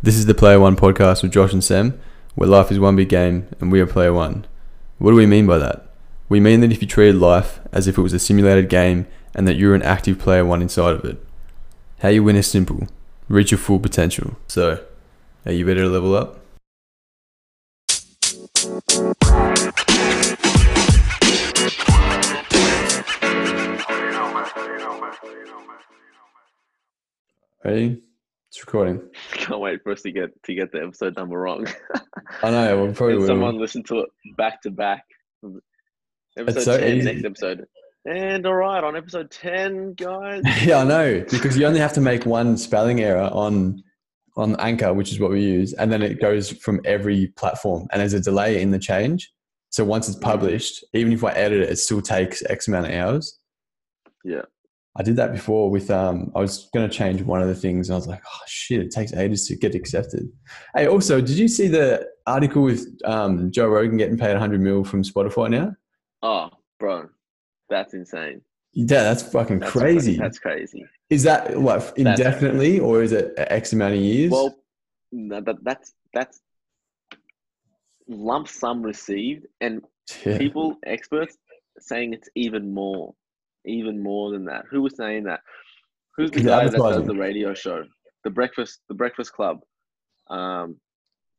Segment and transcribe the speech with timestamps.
[0.00, 2.00] This is the Player One podcast with Josh and Sam,
[2.36, 4.46] where life is one big game and we are Player One.
[4.98, 5.90] What do we mean by that?
[6.28, 9.48] We mean that if you treated life as if it was a simulated game and
[9.48, 11.18] that you're an active Player One inside of it.
[11.98, 12.86] How you win is simple
[13.28, 14.36] reach your full potential.
[14.46, 14.84] So,
[15.44, 16.38] are you ready to level up?
[27.64, 28.07] Ready?
[28.58, 29.08] It's recording.
[29.30, 31.64] Can't wait for us to get to get the episode number wrong.
[32.42, 33.28] I know, we'll probably will.
[33.28, 35.04] someone listen to it back to back.
[36.36, 37.04] Episode so 10, easy.
[37.04, 37.66] next episode.
[38.04, 40.42] And all right, on episode 10, guys.
[40.64, 43.80] yeah, I know because you only have to make one spelling error on
[44.36, 48.00] on Anchor, which is what we use, and then it goes from every platform, and
[48.00, 49.30] there's a delay in the change.
[49.70, 50.30] So once it's mm-hmm.
[50.30, 53.38] published, even if I edit it, it still takes X amount of hours.
[54.24, 54.42] Yeah.
[54.98, 56.32] I did that before with um.
[56.34, 58.80] I was going to change one of the things, and I was like, oh shit,
[58.80, 60.28] it takes ages to get accepted.
[60.74, 64.84] Hey, also, did you see the article with um Joe Rogan getting paid 100 mil
[64.84, 65.76] from Spotify now?
[66.22, 66.50] Oh,
[66.80, 67.08] bro.
[67.70, 68.40] That's insane.
[68.72, 70.16] Yeah, that's fucking That's crazy.
[70.16, 70.84] That's crazy.
[71.10, 74.30] is that like indefinitely, or is it X amount of years?
[74.32, 74.56] Well,
[75.12, 76.40] no, that, that's that's
[78.08, 79.82] lump sum received, and
[80.24, 80.38] Yeah.
[80.38, 81.36] people, experts,
[81.78, 83.14] saying it's even more,
[83.64, 84.64] even more than that.
[84.70, 85.40] Who was saying that?
[86.16, 87.84] Who's the guy that does the radio show,
[88.24, 89.60] the Breakfast, the Breakfast Club?
[90.28, 90.76] Um,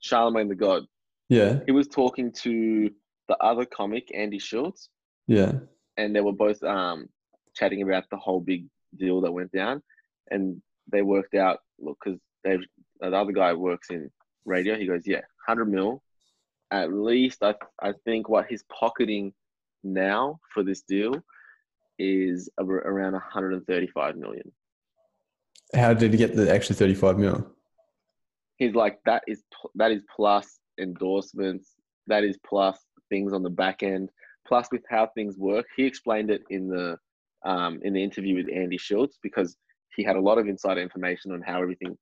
[0.02, 0.84] Charlamagne the God.
[1.28, 2.90] yeah, He was talking to
[3.28, 4.90] the other comic, Andy Schulz,
[5.28, 5.52] yeah,
[5.98, 7.10] and they were both um,
[7.56, 8.66] chatting about the whole big
[8.98, 9.84] deal that went down,
[10.32, 10.62] and
[10.92, 11.60] they worked out.
[11.78, 12.64] Look, because they've
[13.00, 14.10] the other guy works in
[14.46, 14.78] radio.
[14.78, 16.02] He goes, yeah, hundred mil,
[16.72, 17.44] at least.
[17.44, 19.34] I I think what he's pocketing
[19.84, 21.22] now for this deal
[22.00, 24.52] is around 135 million.
[25.76, 27.46] How did he get the extra 35 million?
[28.58, 29.44] He's like that is
[29.76, 31.76] that is plus endorsements.
[32.08, 34.10] That is plus things on the back end.
[34.48, 35.66] Plus with how things work.
[35.78, 36.98] He explained it in the
[37.46, 39.56] um, in the interview with Andy Schulz because
[39.96, 41.98] he had a lot of insider information on how everything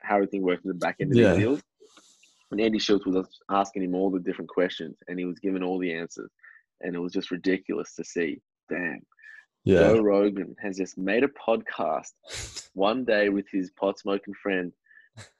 [0.00, 1.34] how everything works in the back end of Yeah.
[1.34, 1.62] these deals.
[2.50, 5.78] And Andy Schulz was asking him all the different questions, and he was giving all
[5.78, 6.30] the answers,
[6.82, 8.40] and it was just ridiculous to see.
[8.68, 9.00] Damn,
[9.64, 12.12] Yeah, Joe Rogan has just made a podcast
[12.74, 14.72] one day with his pot smoking friend,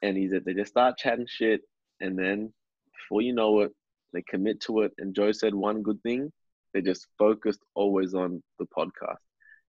[0.03, 1.63] and he's they just start chatting shit,
[2.01, 2.53] and then
[2.97, 3.73] before you know it,
[4.13, 4.93] they commit to it.
[4.99, 6.33] And Joe said one good thing:
[6.73, 9.17] they just focused always on the podcast,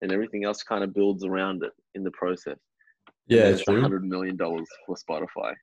[0.02, 2.58] and everything else kind of builds around it in the process.
[3.26, 5.54] yeah, it's hundred million dollars for Spotify.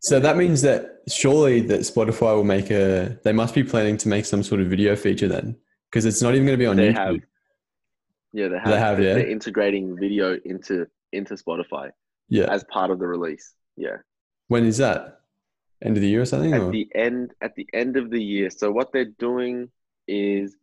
[0.00, 3.18] So that means that surely that Spotify will make a.
[3.22, 5.56] They must be planning to make some sort of video feature then,
[5.92, 6.96] because it's not even going to be on They YouTube.
[6.96, 7.16] have,
[8.32, 8.68] yeah, they have.
[8.68, 9.14] They have, yeah?
[9.14, 11.90] They're integrating video into into Spotify
[12.28, 12.46] yeah.
[12.50, 13.52] as part of the release.
[13.76, 13.96] Yeah.
[14.48, 15.20] When is that?
[15.84, 16.54] End of the year or something?
[16.54, 16.70] at Or?
[16.72, 18.48] the end at the end of the year.
[18.48, 19.68] So what they're doing
[20.08, 20.56] is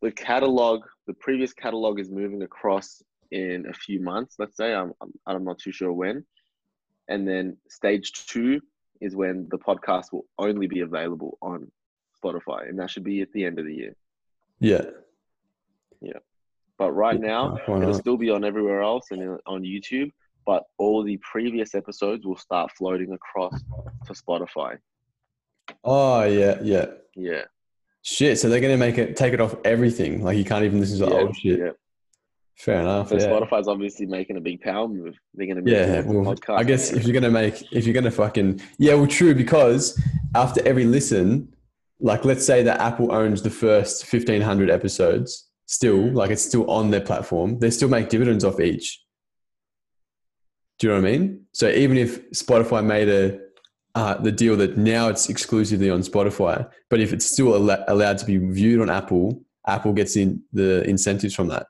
[0.00, 3.02] the catalog, the previous catalog is moving across
[3.32, 4.36] in a few months.
[4.38, 6.24] Let's say I'm I'm, I'm not too sure when,
[7.08, 8.60] and then stage two
[9.00, 11.70] is when the podcast will only be available on
[12.22, 13.96] Spotify, and that should be at the end of the year.
[14.64, 14.84] Yeah.
[16.00, 16.20] Yeah.
[16.78, 18.00] But right now, Why it'll not?
[18.00, 20.10] still be on everywhere else and on YouTube.
[20.46, 23.58] But all the previous episodes will start floating across
[24.06, 24.76] to Spotify.
[25.82, 26.86] Oh yeah, yeah.
[27.16, 27.42] Yeah.
[28.02, 28.38] Shit.
[28.38, 30.22] So they're going to make it take it off everything.
[30.22, 31.58] Like you can't even listen to the yeah, old shit.
[31.58, 31.70] yeah.
[32.56, 33.08] Fair enough.
[33.08, 33.26] So yeah.
[33.26, 35.14] Spotify's obviously making a big power move.
[35.34, 36.58] They're going to be Yeah, well, podcast.
[36.58, 40.00] I guess if you're gonna make, if you're gonna fucking, yeah, well, true, because
[40.34, 41.53] after every listen,
[42.00, 46.90] like let's say that Apple owns the first 1500 episodes, still, like it's still on
[46.90, 49.00] their platform, they still make dividends off each.
[50.78, 51.46] Do you know what I mean?
[51.52, 53.38] So even if Spotify made a,
[53.94, 58.18] uh, the deal that now it's exclusively on Spotify, but if it's still al- allowed
[58.18, 61.66] to be viewed on Apple, Apple gets in the incentives from that.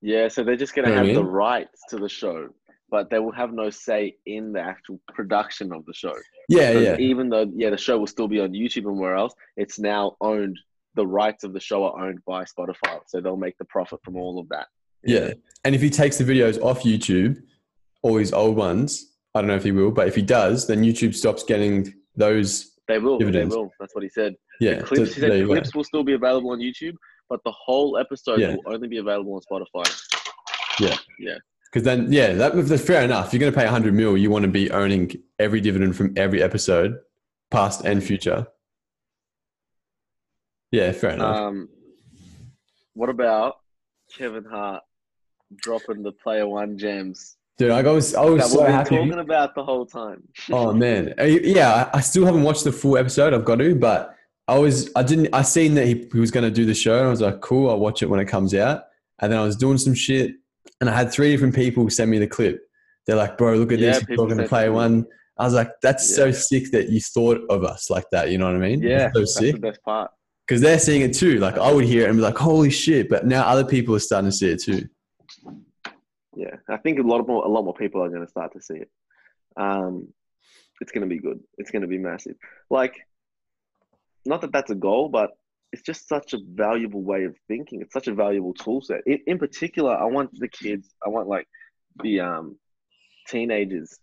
[0.00, 2.48] yeah, so they're just going to You know have I the rights to the show,
[2.92, 6.14] but they will have no say in the actual production of the show.
[6.48, 6.96] Yeah, 'Cause yeah.
[6.98, 10.14] Even though, yeah, the show will still be on YouTube and where else, it's now
[10.20, 10.56] owned.
[10.94, 14.16] The rights of the show are owned by Spotify, so they'll make the profit from
[14.16, 14.66] all of that.
[15.02, 15.32] Yeah.
[15.64, 17.42] And if he takes the videos off YouTube,
[18.02, 20.82] all his old ones, I don't know if he will, but if he does, then
[20.82, 22.72] YouTube stops getting those.
[22.88, 23.16] They will.
[23.16, 23.54] Dividends.
[23.54, 23.70] They will.
[23.80, 24.34] That's what he said.
[24.60, 24.82] Yeah.
[24.82, 26.96] Clips, so he said clips will still be available on YouTube,
[27.30, 28.56] but the whole episode Yeah.
[28.56, 29.88] will only be available on Spotify.
[31.72, 33.32] Because then, yeah, that, that's fair enough.
[33.32, 36.42] You're going to pay 100 mil, you want to be owning every dividend from every
[36.42, 36.98] episode,
[37.50, 38.46] past and future.
[40.70, 41.36] Yeah, fair enough.
[41.36, 41.68] Um,
[42.94, 43.56] what about
[44.16, 44.82] Kevin Hart
[45.56, 47.36] dropping the player one gems?
[47.58, 47.70] dude.
[47.70, 48.96] I was I was that so happy.
[48.96, 50.22] talking about the whole time.
[50.50, 51.88] Oh man, Uh, yeah.
[51.92, 53.32] I I still haven't watched the full episode.
[53.34, 54.16] I've got to, but
[54.48, 56.98] I was I didn't I seen that he, he was going to do the show,
[56.98, 57.68] and I was like, cool.
[57.70, 58.84] I'll watch it when it comes out.
[59.20, 60.32] And then I was doing some shit,
[60.80, 62.60] and I had three different people send me the clip.
[63.06, 64.04] They're like, bro, look at Yeah, this.
[64.04, 65.06] People going to play one.
[65.38, 68.30] I was like, that's so sick that you thought of us like that.
[68.30, 68.82] You know what I mean?
[68.82, 70.10] Yeah, It's so that's the best part.
[70.46, 71.38] because they're seeing it too.
[71.38, 73.08] Like I would hear it and be like, holy shit!
[73.08, 74.88] But now other people are starting to see it too.
[76.36, 78.52] Yeah, I think a lot of more, a lot more people are going to start
[78.54, 78.90] to see it.
[79.56, 80.08] Um,
[80.80, 81.40] it's going to be good.
[81.58, 82.36] It's going to be massive.
[82.70, 82.96] Like,
[84.24, 85.32] not that that's a goal, but
[85.72, 87.80] it's just such a valuable way of thinking.
[87.80, 89.00] It's such a valuable tool set.
[89.06, 90.94] In, in particular, I want the kids.
[91.04, 91.46] I want like
[92.02, 92.58] the um,
[93.28, 93.98] teenagers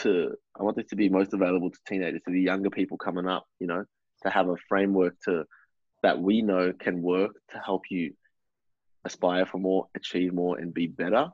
[0.00, 0.34] to.
[0.58, 3.46] I want this to be most available to teenagers, to the younger people coming up.
[3.60, 3.84] You know,
[4.22, 5.44] to have a framework to
[6.02, 8.14] that we know can work to help you
[9.04, 11.32] aspire for more, achieve more, and be better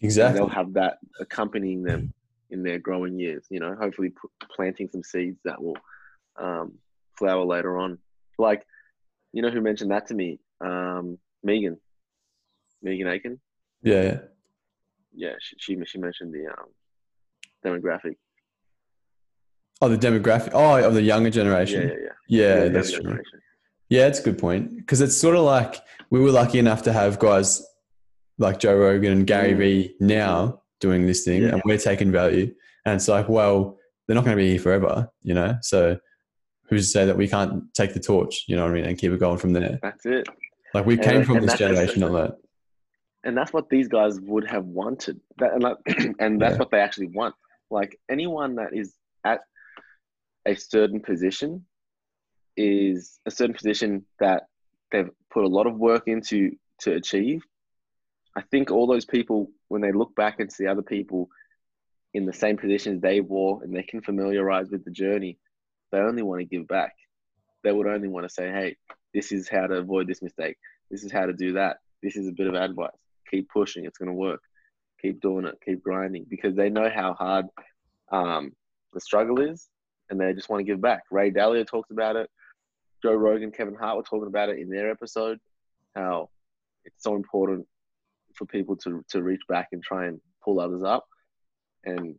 [0.00, 0.38] and Exactly.
[0.38, 2.12] they'll have that accompanying them
[2.50, 3.46] in their growing years.
[3.50, 5.76] You know, hopefully p- planting some seeds that will
[6.36, 6.74] um,
[7.18, 7.98] flower later on.
[8.38, 8.64] Like,
[9.32, 10.40] you know, who mentioned that to me?
[10.60, 11.78] Um, Megan,
[12.82, 13.40] Megan Aiken.
[13.82, 14.18] Yeah, yeah.
[15.14, 16.68] Yeah, she she, she mentioned the um,
[17.64, 18.16] demographic.
[19.80, 20.50] Oh, the demographic.
[20.52, 21.88] Oh, of the younger Yeah, generation.
[21.88, 22.08] yeah, yeah.
[22.28, 23.02] Yeah, the that's true.
[23.02, 23.40] generation.
[23.88, 25.76] Yeah, it's a good point because it's sort of like
[26.10, 27.62] we were lucky enough to have guys
[28.38, 29.58] like Joe Rogan and Gary Mm.
[29.58, 31.48] Vee now doing this thing, Yeah.
[31.54, 32.54] and we're taking value.
[32.84, 35.56] And it's like, well, they're not going to be here forever, you know.
[35.62, 35.98] So
[36.68, 38.98] who's to say that we can't take the torch, you know what I mean, and
[38.98, 39.78] keep it going from there?
[39.82, 40.26] That's it.
[40.74, 42.36] Like we And- came from this generation of that.
[43.24, 45.76] and that's what these guys would have wanted that and, like,
[46.20, 46.58] and that's Yeah.
[46.58, 47.34] what they actually want
[47.70, 48.94] like anyone that is
[49.24, 49.40] at
[50.46, 51.66] a certain position
[52.56, 54.44] is a certain position that
[54.90, 57.42] they've put a lot of work into to achieve
[58.36, 61.28] i think all those people when they look back and see other people
[62.14, 65.36] in the same positions they were and they can familiarize with the journey
[65.90, 66.94] they only want to give back.
[67.64, 68.76] They would only want to say hey
[69.14, 70.56] this is how to avoid this mistake.
[70.90, 71.78] This is how to do that.
[72.02, 72.90] This is a bit of advice.
[73.30, 73.84] Keep pushing.
[73.84, 74.40] It's going to work.
[75.00, 75.54] Keep doing it.
[75.64, 76.26] Keep grinding.
[76.28, 77.46] Because they know how hard
[78.12, 78.52] um,
[78.92, 79.68] the struggle is
[80.10, 81.02] and they just want to give back.
[81.10, 82.30] Ray dalio talks about it.
[83.02, 85.38] Joe rogan kevin hart were talking about it in their episode
[85.94, 86.28] how
[86.84, 87.66] it's so important
[88.34, 91.06] for people to, to reach back and try and pull others up.
[91.84, 92.16] And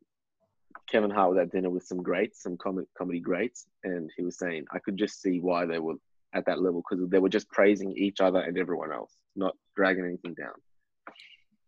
[0.92, 4.38] kevin hart was at dinner with some greats some com- comedy greats and he was
[4.38, 5.96] saying i could just see why they were
[6.34, 10.06] at that level because they were just praising each other and everyone else not dragging
[10.06, 10.54] anything down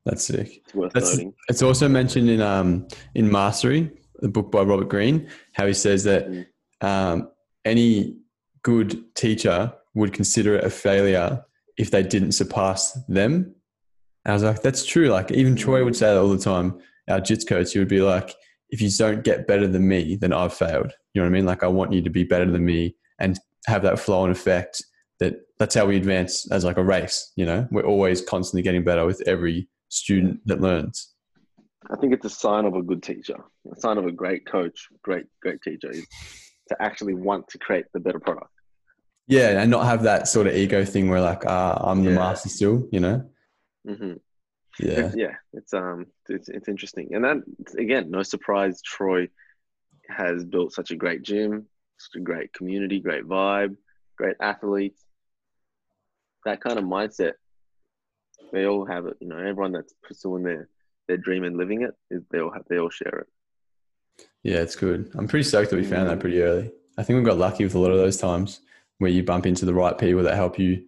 [0.05, 0.57] That's sick.
[0.65, 4.89] it's worth That's, noting it's also mentioned in um in Mastery, the book by Robert
[4.89, 6.45] Greene, how he says that Mm.
[6.81, 7.29] um,
[7.65, 8.17] any
[8.63, 11.43] good teacher would consider it a failure
[11.77, 13.53] if they didn't surpass them.
[14.25, 15.07] And I was like, that's true.
[15.09, 16.79] Like even Troy would say that all the time.
[17.09, 18.33] Our jits coach, he would be like,
[18.71, 20.93] if you don't get better than me, then I've failed.
[21.13, 21.45] You know what I mean?
[21.45, 23.37] Like I want you to be better than me and
[23.67, 24.83] have that flow and effect.
[25.19, 27.31] That that's how we advance as like a race.
[27.35, 31.13] You know, we're always constantly getting better with every student that learns.
[31.91, 33.37] I think it's a sign of a good teacher,
[33.71, 36.05] a sign of a great coach, great great teacher, is
[36.69, 38.49] to actually want to create the better product.
[39.27, 42.17] Yeah, and not have that sort of ego thing where like, ah, I'm the Yeah.
[42.17, 42.87] master still.
[42.91, 43.29] You know?
[43.87, 44.13] hmm
[44.81, 45.05] Yeah.
[45.05, 47.37] It's, yeah, it's um, it's, it's interesting, and that
[47.77, 48.81] again, no surprise.
[48.81, 49.29] Troy
[50.09, 51.67] has built such a great gym,
[51.97, 53.77] such a great community, great vibe,
[54.17, 55.03] great athletes.
[56.45, 57.33] That kind of mindset,
[58.51, 59.17] they all have it.
[59.21, 60.67] You know, everyone that's pursuing their
[61.07, 64.25] their dream and living it, is they all have, they all share it.
[64.43, 65.11] Yeah, it's good.
[65.15, 66.71] I'm pretty stoked that we found that pretty early.
[66.97, 68.61] I think we got lucky with a lot of those times
[68.97, 70.85] where you bump into the right people that help you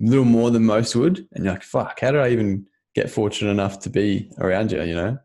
[0.00, 1.26] a little more than most would.
[1.32, 4.82] And you're like, fuck, how did I even get fortunate enough to be around you,
[4.82, 5.18] you know?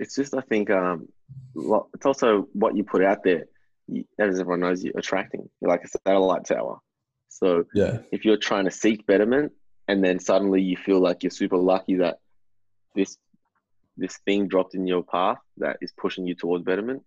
[0.00, 1.08] it's just I think um,
[1.94, 3.46] it's also what you put out there.
[4.18, 5.48] As everyone knows, you're attracting.
[5.60, 6.78] You're like a satellite tower.
[7.28, 7.98] So Yeah.
[8.12, 9.52] if you're trying to seek betterment,
[9.88, 12.18] and then suddenly you feel like you're super lucky that
[12.94, 13.16] this
[13.96, 17.02] this thing dropped in your path that is pushing you towards betterment,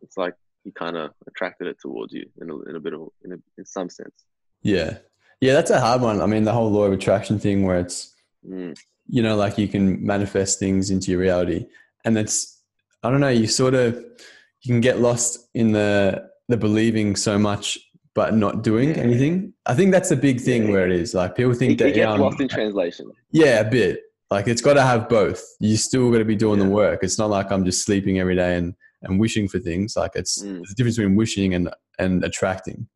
[0.00, 3.08] it's like you kind of attracted it towards you in a, in a bit of
[3.24, 4.14] in, a, in some sense.
[4.62, 4.98] Yeah.
[5.42, 6.22] Yeah, that's a hard one.
[6.22, 8.14] I mean, the whole law of attraction thing where it's,
[8.48, 8.74] Mm,
[9.10, 11.66] you know, like you can manifest things into your reality.
[12.04, 12.62] And that's,
[13.02, 13.94] I don't know, you sort of,
[14.62, 17.78] you can get lost in the, the believing so much,
[18.14, 18.98] but not doing Yeah.
[18.98, 19.52] anything.
[19.66, 20.70] I think that's the big thing Yeah.
[20.72, 21.14] where it is.
[21.14, 23.10] Like people think it that, yeah, I'm- lost in translation.
[23.32, 24.00] Yeah, a bit.
[24.30, 25.42] Like it's got to have both.
[25.58, 27.00] You still got to be doing the work.
[27.02, 29.96] It's not like I'm just sleeping every day and, and wishing for things.
[29.96, 30.60] Like it's Mm.
[30.70, 32.86] a difference between wishing and and attracting.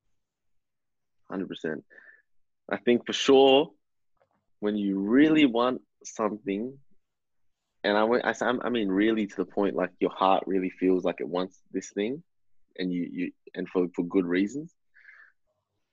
[1.31, 1.85] Hundred percent.
[2.71, 3.71] I think for sure,
[4.61, 6.77] when you really want something,
[7.85, 11.05] and I went, I, I mean, really to the point, like your heart really feels
[11.05, 12.23] like it wants this thing,
[12.79, 14.73] and you, you, and for for good reasons.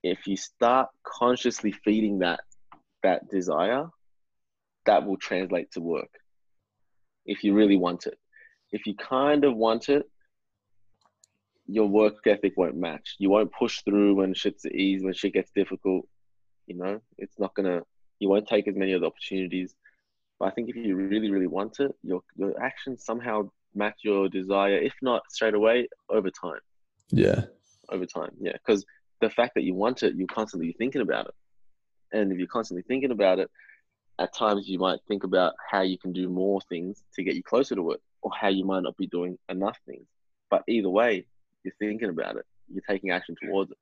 [0.03, 2.39] If you start consciously feeding that
[3.03, 3.87] that desire,
[4.85, 6.09] that will translate to work.
[7.25, 8.17] If you really want it,
[8.71, 10.09] if you kind of want it,
[11.67, 13.15] your work ethic won't match.
[13.19, 16.07] You won't push through when shit's easy, when shit gets difficult.
[16.67, 17.81] You know, it's not gonna.
[18.19, 19.75] You won't take as many of the opportunities.
[20.41, 24.27] But I think if you really, really want it, your your actions somehow match your
[24.27, 24.79] desire.
[24.79, 26.61] If not straight away, over time.
[27.11, 27.41] Yeah.
[27.89, 28.53] Over time, yeah.
[28.53, 28.83] Because
[29.19, 31.35] the fact that you want it, you're constantly thinking about it,
[32.11, 33.51] and if you're constantly thinking about it,
[34.17, 37.43] at times you might think about how you can do more things to get you
[37.43, 40.07] closer to it, or how you might not be doing enough things.
[40.49, 41.27] But either way,
[41.63, 42.47] you're thinking about it.
[42.67, 43.77] You're taking action towards it.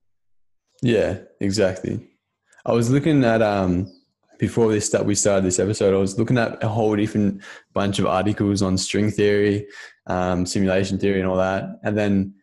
[0.82, 2.06] Yeah, exactly.
[2.66, 3.89] I was looking at um
[4.39, 7.43] before this that we started this episode, I was looking at a whole different
[7.74, 9.67] bunch of articles on string theory,
[10.08, 11.65] um, simulation theory, and all that.
[11.84, 12.34] And then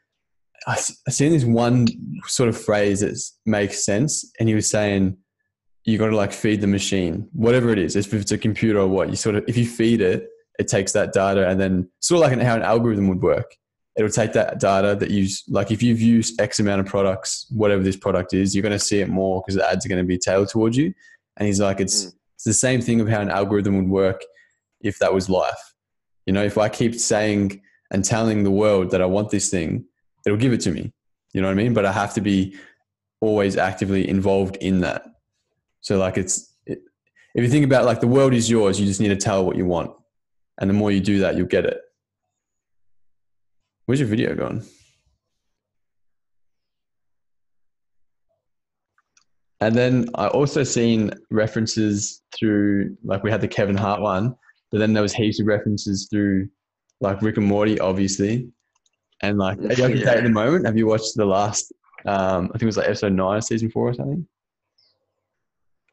[0.69, 1.87] I seen this one
[2.27, 5.17] sort of phrase that makes sense, and he was saying
[5.85, 7.97] you got to like feed the machine, whatever it is.
[7.97, 10.93] If it's a computer or what, you sort of if you feed it, it takes
[10.93, 13.57] that data, and then sort of like an, how an algorithm would work
[13.97, 17.83] it'll take that data that you like if you've used x amount of products whatever
[17.83, 20.07] this product is you're going to see it more because the ads are going to
[20.07, 20.93] be tailored towards you
[21.37, 22.13] and he's like it's, Mm.
[22.35, 24.21] it's the same thing of how an algorithm would work
[24.81, 25.75] if that was life.
[26.27, 27.63] You know if i keep saying
[27.93, 29.85] and telling the world that i want this thing
[30.25, 30.93] it'll give it to me.
[31.33, 31.75] You know what i mean?
[31.75, 32.57] But i have to be
[33.21, 35.03] always actively involved in that.
[35.81, 36.81] So like it's it,
[37.35, 39.57] if you think about like the world is yours you just need to tell what
[39.57, 39.93] you want.
[40.59, 41.79] And the more you do that you'll get it.
[43.87, 44.65] Where's your video gone?
[49.61, 54.35] And then I also seen references through like we had the Kevin Hart one,
[54.71, 56.49] but then there was heaps of references through
[57.01, 58.49] like Rick and Morty, obviously.
[59.23, 60.67] And like are you up to date at the moment?
[60.67, 61.73] Have you watched the last
[62.05, 64.27] um I think it was like episode nine of season four or something?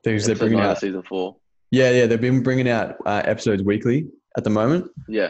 [0.03, 1.38] Because they're bringing out season four.
[1.72, 5.29] yeah, yeah, they've been bringing out uh, episodes weekly at the moment, Yeah.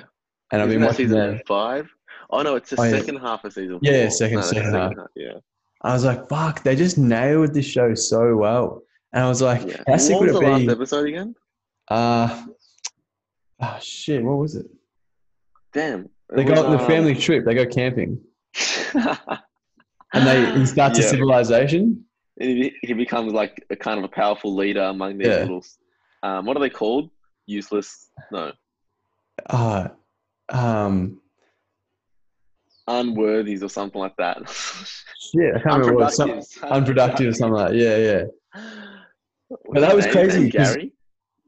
[0.52, 1.42] and I've Isn't been that watching season them.
[1.48, 1.88] five?
[2.32, 2.98] Oh no, it's the Oh, yeah.
[2.98, 4.00] second half of season Yeah, four.
[4.02, 4.94] yeah, second- No, that's second the half.
[5.16, 5.34] Yeah.
[5.84, 8.84] I was like, fuck, they just nailed this show so well.
[9.12, 9.84] And I was like, yeah.
[9.88, 11.36] how sick what would was it the last episode again?
[11.90, 12.46] Uh,
[13.62, 14.66] oh, shit, what was it?
[15.74, 16.10] Damn.
[16.34, 18.20] They go was, on the um, family trip, they go camping.
[18.96, 21.06] And they he starts yeah.
[21.06, 22.06] a civilization.
[22.40, 25.40] And he, he becomes like a kind of a powerful leader among these Yeah.
[25.40, 25.64] little.
[26.24, 27.10] Um, what are they called?
[27.46, 28.10] Useless?
[28.32, 28.54] No,
[29.50, 29.90] Uh,
[30.50, 31.20] um,
[32.90, 34.38] unworthies or something like that.
[35.34, 36.14] yeah, I can't remember what.
[36.14, 37.28] Some, Unproductive.
[37.28, 37.78] or something like that.
[37.78, 38.24] Yeah, yeah.
[39.72, 40.14] But that was name?
[40.14, 40.94] crazy Name Gary.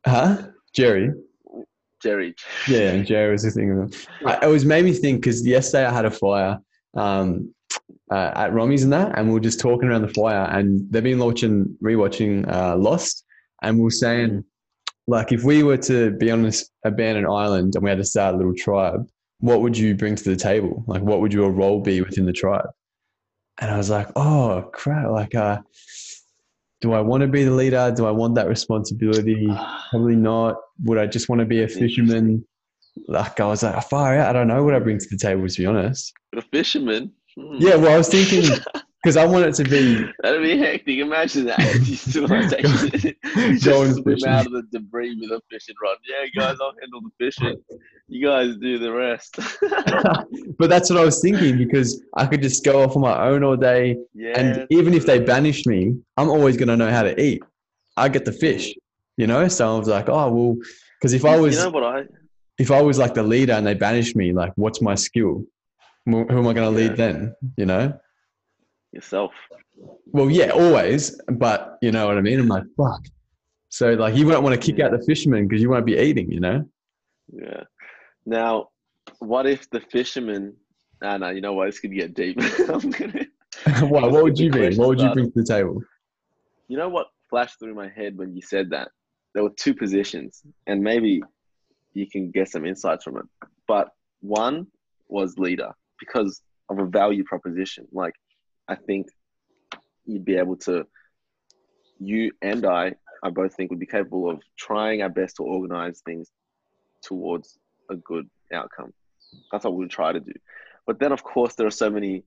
[0.06, 0.38] Huh?
[0.74, 1.12] Jerry.
[2.02, 2.36] Jerry.
[2.68, 3.72] Yeah, Jerry was the thing.
[3.72, 4.08] of it.
[4.26, 6.60] I, it was made me think because yesterday I had a fire
[6.96, 7.54] um,
[8.12, 11.04] uh, at Romy's and that, and we were just talking around the fire, and they've
[11.04, 13.26] been watching, rewatching uh, Lost,
[13.64, 14.44] and we were saying,
[15.08, 18.36] like, if we were to be on this abandoned island and we had to start
[18.36, 19.08] a little tribe,
[19.40, 20.84] what would you bring to the table?
[20.88, 22.70] Like, what would your role be within the tribe?
[23.60, 25.10] And I was like, oh crap!
[25.10, 25.60] Like, uh,
[26.82, 27.94] do I want to be the leader?
[27.96, 29.48] Do I want that responsibility?
[29.92, 30.58] Probably not.
[30.84, 32.46] Would I just want to be a fisherman?
[33.08, 34.30] Like I was like, far out.
[34.30, 36.14] I don't know what I bring to the table, to be honest.
[36.36, 37.12] A fisherman.
[37.38, 37.56] Hmm.
[37.60, 38.50] Yeah, well, I was thinking
[39.06, 40.04] because I want it to be.
[40.24, 40.98] That'd be hectic.
[40.98, 41.60] Imagine that.
[41.60, 42.50] Going
[43.60, 45.98] just swim out of the debris with a fishing rod.
[46.10, 47.62] Yeah, guys, I'll handle the fishing.
[48.08, 49.38] You guys do the rest.
[50.58, 53.44] but that's what I was thinking because I could just go off on my own
[53.44, 54.40] all day, yeah.
[54.40, 57.44] and even if they banish me, I'm always gonna know how to eat.
[57.98, 58.74] I get the fish,
[59.18, 59.48] you know.
[59.50, 60.58] So I was like, oh well,
[61.00, 62.06] because if I was you know what I?
[62.58, 65.46] if I was like the leader and they banished me, like, what's my skill?
[66.08, 66.96] Who am I gonna lead Yeah.
[66.96, 67.36] then?
[67.56, 68.00] You know.
[68.96, 69.34] Yourself.
[70.06, 72.40] Well, yeah, always, but you know what I mean.
[72.40, 73.02] I'm like, fuck.
[73.68, 76.32] So like, you won't want to kick out the fisherman because you won't be eating,
[76.32, 76.66] you know.
[77.28, 77.64] Yeah.
[78.26, 78.70] Now,
[79.20, 80.56] what if the fisherman?
[81.04, 81.30] Ah, no.
[81.30, 81.66] You know what?
[81.66, 82.38] This could get deep.
[82.70, 83.26] I'm gonna.
[83.82, 84.02] Why?
[84.02, 85.82] Let's What would you question What would you bring to the table?
[86.70, 88.90] You know what flashed through my head when you said that?
[89.34, 91.22] There were two positions, and maybe
[91.94, 93.26] you can get some insights from it.
[93.68, 93.90] But
[94.22, 94.68] one
[95.10, 97.88] was leader because of a value proposition.
[97.92, 98.14] Like,
[98.68, 99.08] I think
[100.06, 100.86] you'd be able to,
[102.00, 106.02] you and I, I both think would be capable of trying our best to organize
[106.06, 106.32] things
[107.02, 107.58] towards
[107.90, 108.94] a good outcome.
[109.52, 110.34] That's what we would try to do.
[110.86, 112.24] But then, of course, there are so many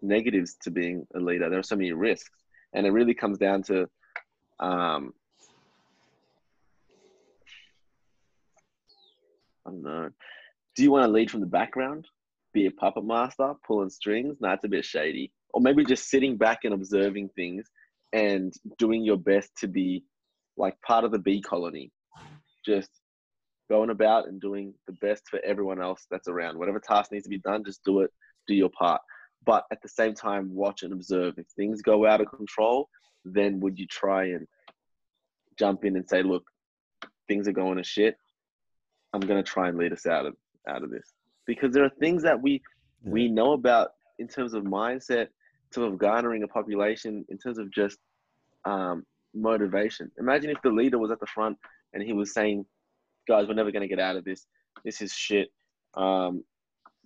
[0.00, 1.48] negatives to being a leader.
[1.50, 2.30] There are so many risks,
[2.72, 3.88] and it really comes down to
[4.60, 5.12] um,
[9.66, 10.10] I don't know.
[10.76, 12.06] Do you want to lead from the background?
[12.52, 14.36] Be a puppet master, pulling strings?
[14.40, 15.32] No, it's a bit shady.
[15.52, 17.66] Or maybe just sitting back and observing things
[18.12, 20.04] and doing your best to be
[20.56, 21.90] like part of the bee colony.
[22.64, 22.90] Just
[23.70, 26.58] going about and doing the best for everyone else that's around.
[26.58, 28.10] Whatever task needs to be done, just do it,
[28.46, 29.00] do your part.
[29.44, 31.34] But at the same time, watch and observe.
[31.36, 32.88] If things go out of control,
[33.24, 34.46] then would you try and
[35.58, 36.44] jump in and say, look,
[37.28, 38.16] things are going to shit.
[39.12, 40.34] I'm gonna try and lead us out of
[40.68, 41.12] out of this.
[41.46, 42.62] Because there are things that we
[43.04, 43.10] yeah.
[43.10, 45.28] we know about in terms of mindset, in
[45.76, 47.98] of garnering a population, in terms of just
[48.64, 50.10] um, motivation.
[50.18, 51.56] Imagine if the leader was at the front
[51.92, 52.64] and he was saying,
[53.28, 54.46] "Guys, we're never going to get out of this.
[54.84, 55.48] This is shit.
[55.96, 56.44] Um,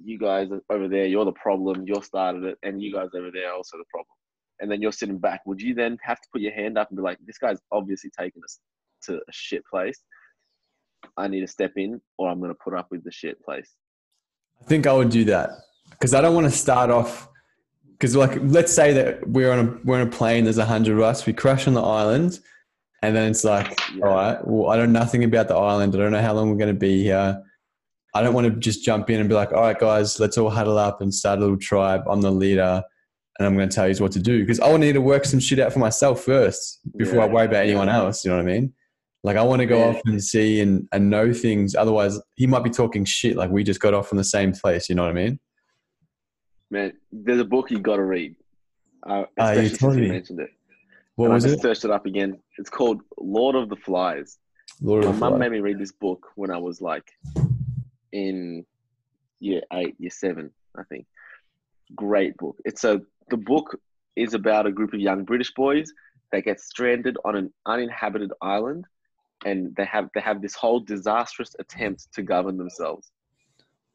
[0.03, 1.85] you guys over there, you're the problem.
[1.87, 4.17] You started it, and you guys over there are also the problem."
[4.61, 5.43] And then you're sitting back.
[5.45, 8.11] Would you then have to put your hand up and be like, "This guy's obviously
[8.19, 8.59] taking us
[9.05, 10.01] to a shit place.
[11.17, 13.71] I need to step in, or I'm going to put up with the shit place."
[14.61, 15.51] I think I would do that
[15.91, 17.29] because I don't want to start off
[17.99, 20.45] because like let's say that we're on a we're on a plane.
[20.45, 21.25] There's a hundred of us.
[21.27, 22.41] We crash on the island,
[23.03, 24.07] and then it's like, yeah.
[24.07, 25.95] all right, well, I know nothing about the island.
[25.95, 27.43] I don't know how long we're going to be here.
[28.15, 30.51] I don't want to just jump in and be like, all right, guys, let's all
[30.51, 32.03] huddle up and start a little tribe.
[32.09, 32.83] I'm the leader,
[33.39, 35.01] and I'm going to tell you what to do because I want to need to
[35.01, 37.25] work some shit out for myself first before yeah.
[37.25, 38.25] I worry about anyone else.
[38.25, 38.75] You know what I mean?
[39.25, 39.87] Like I want to go yeah.
[39.87, 41.75] off and see and, and know things.
[41.75, 43.37] Otherwise, he might be talking shit.
[43.37, 44.89] Like we just got off from the same place.
[44.89, 45.41] You know what I mean?
[46.77, 48.37] Man, there's a book you got to read.
[49.09, 50.09] Uh, uh, you told me.
[50.09, 50.51] mentioned it.
[51.15, 51.61] What and was I it?
[51.63, 52.39] searched it up again.
[52.59, 54.37] It's called Lord of the Flies.
[54.83, 57.11] Lord My mum made me read this book when I was like
[58.13, 58.67] in
[59.41, 61.07] year eight, year seven, I think.
[61.95, 62.59] Great book.
[62.67, 63.81] It's a the book
[64.15, 65.91] is about a group of young British boys
[66.31, 68.85] that get stranded on an uninhabited island,
[69.47, 73.11] and they have they have this whole disastrous attempt to govern themselves.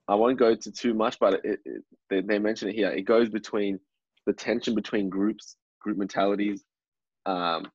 [0.08, 2.90] I won't go into too much, but it, it, they, they mention it here.
[2.90, 3.80] It goes between
[4.26, 6.64] the tension between groups, group mentalities,
[7.26, 7.68] um,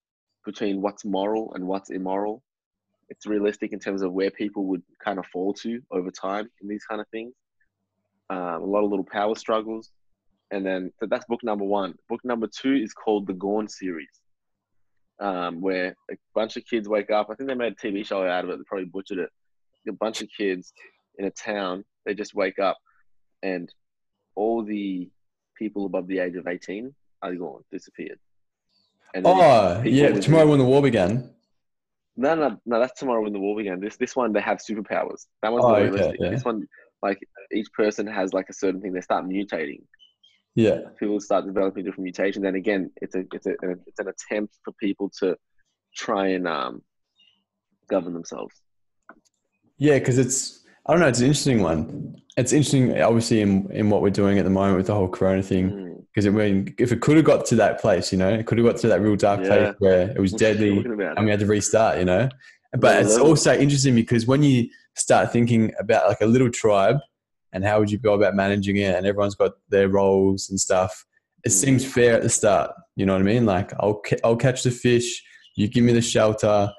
[0.45, 2.43] between what's moral and what's immoral.
[3.09, 6.69] It's realistic in terms of where people would kind of fall to over time in
[6.69, 7.35] these kind of things.
[8.31, 9.91] Um, a lot of little power struggles.
[10.51, 11.95] And then, so that's book number one.
[12.09, 14.21] Book number two is called The Gone series,
[15.21, 17.29] um, where a bunch of kids wake up.
[17.31, 18.59] I think they made a TV show out of it.
[18.59, 19.31] They probably butchered it.
[19.89, 20.73] A bunch of kids
[21.19, 22.79] in a town they just wake up
[23.43, 23.69] and
[24.35, 25.11] all the
[25.57, 28.19] people above the age of 18 are gone, disappeared.
[29.15, 31.31] And oh, yeah, tomorrow when the war began.
[32.17, 33.81] No, no, no, that's tomorrow when the war began.
[33.81, 35.27] This this one they have superpowers.
[35.43, 36.21] That one's oh, more okay, realistic.
[36.21, 36.31] Yeah.
[36.31, 36.67] This one,
[37.03, 37.19] like
[37.53, 38.93] each person has like a certain thing.
[38.93, 39.83] They start mutating.
[40.55, 40.81] Yeah.
[40.99, 42.45] People start developing different mutations.
[42.45, 43.55] And again, it's a it's a
[43.87, 45.37] it's an attempt for people to
[45.95, 46.83] try and um
[47.89, 48.55] govern themselves.
[49.79, 51.09] Yeah, because it's I don't know.
[51.09, 52.17] It's an interesting one.
[52.37, 55.43] It's interesting, obviously, in, in what we're doing at the moment with the whole Corona
[55.43, 56.05] thing.
[56.15, 56.41] Because mm.
[56.41, 58.67] I mean, if it could have got to that place, you know, it could have
[58.67, 59.47] got to that real dark yeah.
[59.47, 62.29] place where it was deadly and we had to restart, you know.
[62.79, 66.99] But it's also interesting because when you start thinking about like a little tribe
[67.53, 71.05] and how would you go about managing it, and everyone's got their roles and stuff,
[71.45, 71.53] it mm.
[71.53, 72.71] seems fair at the start.
[72.97, 73.47] You know what I mean?
[73.47, 75.25] Like I'll I'll catch the fish,
[75.57, 76.71] you give me the shelter.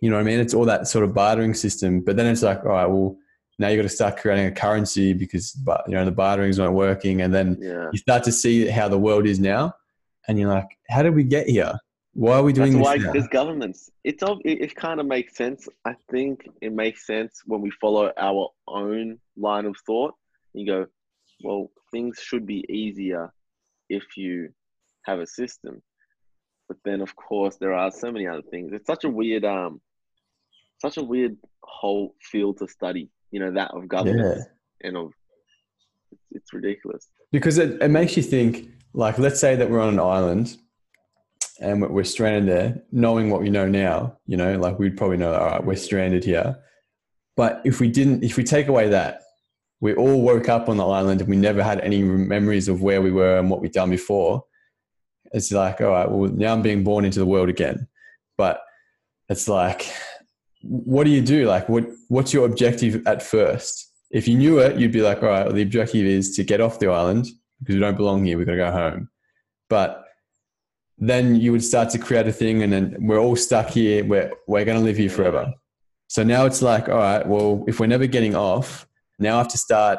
[0.00, 0.40] You know what I mean?
[0.40, 2.00] It's all that sort of bartering system.
[2.00, 3.16] But then it's like, all right, well
[3.62, 6.72] now you've got to start creating a currency because but you know the bartering's not
[6.72, 7.22] working.
[7.22, 7.88] And then yeah.
[7.92, 9.72] you start to see how the world is now
[10.28, 11.72] and you're like how did we get here?
[12.14, 13.12] Why are we doing That's this why now?
[13.12, 13.90] there's governments.
[14.04, 15.68] It's it, it kind of makes sense.
[15.86, 20.14] I think it makes sense when we follow our own line of thought.
[20.52, 20.86] You go
[21.44, 23.32] well things should be easier
[23.88, 24.50] if you
[25.06, 25.80] have a system.
[26.68, 28.72] But then of course there are so many other things.
[28.72, 29.80] It's such a weird um
[30.78, 34.88] such a weird whole field to study you know that of government yeah.
[34.88, 35.12] and of
[36.12, 37.08] it's, it's ridiculous.
[37.32, 40.56] Because it, it makes you think like let's say that we're on an island
[41.60, 45.34] and we're stranded there knowing what we know now you know like we'd probably know
[45.34, 46.56] all right we're stranded here.
[47.34, 49.22] But if we didn't if we take away that
[49.80, 53.02] we all woke up on the island and we never had any memories of where
[53.02, 54.44] we were and what we'd done before.
[55.32, 57.88] It's like all right well now i'm being born into the world again.
[58.36, 58.60] But
[59.30, 59.90] it's like
[60.62, 61.46] what do you do?
[61.46, 63.90] Like, what what's your objective at first?
[64.10, 66.60] If you knew it, you'd be like, all right, well, the objective is to get
[66.60, 67.26] off the island
[67.60, 68.36] because we don't belong here.
[68.36, 69.08] We've got to go home.
[69.70, 70.04] But
[70.98, 74.04] then you would start to create a thing, and then we're all stuck here.
[74.04, 75.52] We're we're going to live here forever.
[76.08, 78.86] So now it's like, all right, well, if we're never getting off,
[79.18, 79.98] now I have to start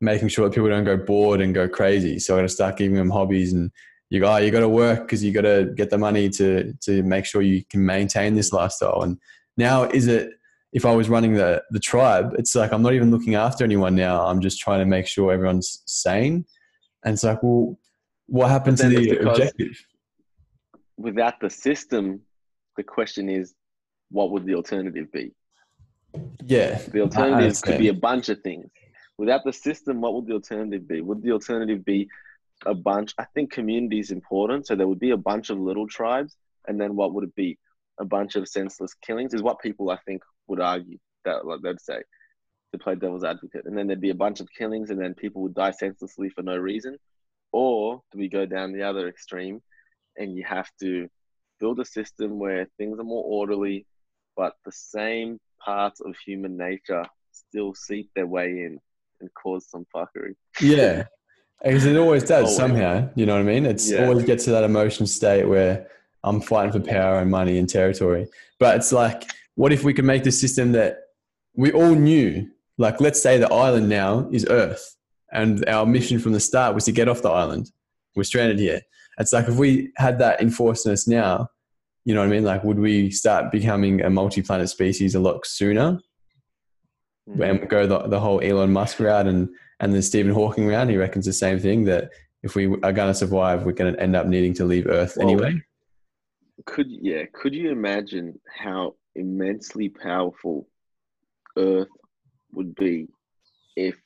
[0.00, 2.18] making sure that people don't go bored and go crazy.
[2.18, 3.70] So I got to start giving them hobbies and
[4.10, 6.72] you got oh, you got to work because you got to get the money to
[6.82, 9.02] to make sure you can maintain this lifestyle.
[9.02, 9.18] And
[9.56, 10.32] now is it
[10.72, 13.94] if I was running the the tribe, it's like I'm not even looking after anyone
[13.94, 14.26] now.
[14.26, 16.44] I'm just trying to make sure everyone's sane.
[17.04, 17.78] And it's like, well,
[18.26, 19.76] what happened to the objective?
[20.96, 22.20] Without the system,
[22.76, 23.54] the question is,
[24.10, 25.32] what would the alternative be?
[26.44, 28.66] Yeah, The alternative could be a bunch of things.
[29.16, 31.00] Without the system, what would the alternative be?
[31.00, 32.08] Would the alternative be
[32.66, 33.14] a bunch?
[33.18, 34.66] I think community is important.
[34.66, 36.36] So there would be a bunch of little tribes.
[36.66, 37.58] And then what would it be?
[38.00, 41.80] A bunch of senseless killings is what people I think would argue that like they'd
[41.80, 42.00] say
[42.72, 43.66] to play devil's advocate.
[43.66, 46.42] And then there'd be a bunch of killings and then people would die senselessly for
[46.42, 46.96] no reason.
[47.52, 49.60] Or do we go down the other extreme
[50.16, 51.08] and you have to
[51.58, 53.86] build a system where things are more orderly,
[54.36, 58.78] but the same parts of human nature still seep their way in
[59.20, 60.34] and cause some fuckery.
[60.60, 61.04] yeah,
[61.62, 62.56] because it always does Always.
[62.56, 63.08] somehow.
[63.14, 63.66] You know what I mean?
[63.66, 64.06] It's Yeah.
[64.06, 65.90] always gets to that emotion state where
[66.24, 68.26] I'm fighting for power and money and territory.
[68.58, 70.98] But it's like, what if we could make the system that
[71.54, 72.48] we all knew?
[72.78, 74.96] Like, let's say the island now is Earth,
[75.32, 77.70] and our mission from the start was to get off the island.
[78.16, 78.80] We're stranded here.
[79.18, 81.48] It's like if we had that enforced in us now,
[82.04, 82.44] you know what I mean?
[82.44, 86.00] Like, would we start becoming a multi-planet species a lot sooner?
[87.28, 87.42] Mm-hmm.
[87.42, 90.88] and go the, the whole Elon Musk route and and the Stephen Hawking route.
[90.88, 92.10] He reckons the same thing that
[92.42, 95.16] if we are going to survive, we're going to end up needing to leave Earth
[95.16, 95.62] Well, anyway.
[96.66, 100.66] Could yeah, could you imagine how immensely powerful
[101.56, 101.88] Earth
[102.52, 103.08] would be
[103.76, 103.96] if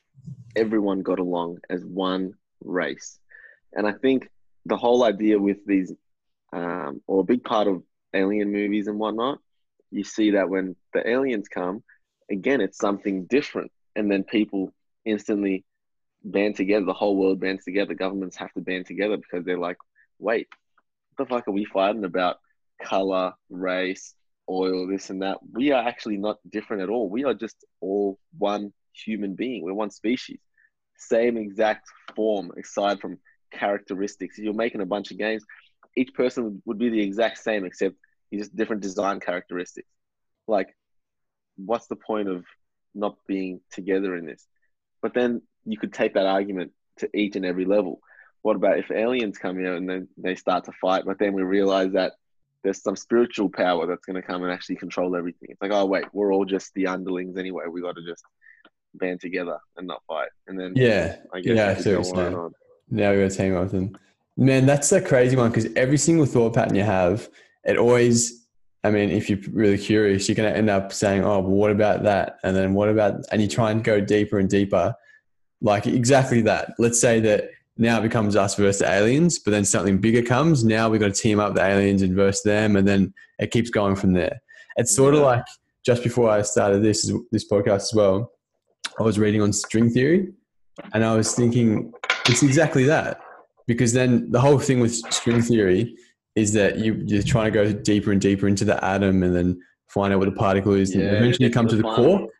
[0.54, 3.18] everyone got along as one race?
[3.72, 4.28] And I think
[4.66, 5.92] the whole idea with these,
[6.52, 7.82] um, or a big part of
[8.14, 9.38] alien movies and whatnot,
[9.90, 11.82] you see that when the aliens come,
[12.30, 14.72] again, it's something different, and then people
[15.04, 15.64] instantly
[16.22, 16.86] band together.
[16.86, 17.94] The whole world bands together.
[17.94, 19.78] Governments have to band together because they're like,
[20.18, 20.46] wait,
[21.14, 22.36] what the fuck are we fighting about?
[22.82, 24.14] Color, race,
[24.48, 25.38] oil, this and that.
[25.52, 27.08] We are actually not different at all.
[27.08, 29.62] We are just all one human being.
[29.62, 30.40] We're one species.
[30.96, 33.18] Same exact form, aside from
[33.52, 34.38] characteristics.
[34.38, 35.44] If you're making a bunch of games,
[35.96, 37.96] each person would be the exact same, except
[38.30, 39.88] you just different design characteristics.
[40.46, 40.68] Like,
[41.56, 42.44] what's the point of
[42.94, 44.46] not being together in this?
[45.02, 48.00] But then you could take that argument to each and every level.
[48.42, 51.42] What about if aliens come here and then they start to fight, but then we
[51.42, 52.12] realize that
[52.64, 55.50] there's some spiritual power that's going to come and actually control everything.
[55.50, 57.64] It's like, oh wait, we're all just the underlings anyway.
[57.70, 58.24] We got to just
[58.94, 60.30] band together and not fight.
[60.48, 62.32] And then Yeah, I guess yeah, I it could see go what you're on and
[62.32, 62.34] saying.
[62.34, 62.54] on.
[62.90, 63.98] now we're going to team up with them.
[64.36, 67.28] Man, that's a crazy one because every single thought pattern you have,
[67.64, 68.46] it always,
[68.82, 71.70] I mean, if you're really curious, you're going to end up saying, oh, well, what
[71.70, 72.38] about that?
[72.42, 74.94] And then what about, and you try and go deeper and deeper.
[75.60, 76.72] Like exactly that.
[76.78, 80.64] Let's say that now it becomes us versus the aliens, but then something bigger comes.
[80.64, 83.70] Now we've got to team up the aliens and verse them, and then it keeps
[83.70, 84.40] going from there.
[84.76, 85.44] It's sort of like
[85.84, 88.32] just before I started this this podcast as well,
[88.98, 90.32] I was reading on string theory,
[90.92, 91.92] and I was thinking
[92.28, 93.20] it's exactly that.
[93.66, 95.96] Because then the whole thing with string theory
[96.36, 99.60] is that you, you're trying to go deeper and deeper into the atom, and then
[99.88, 102.30] find out what a particle is, and eventually you come to to the the quark.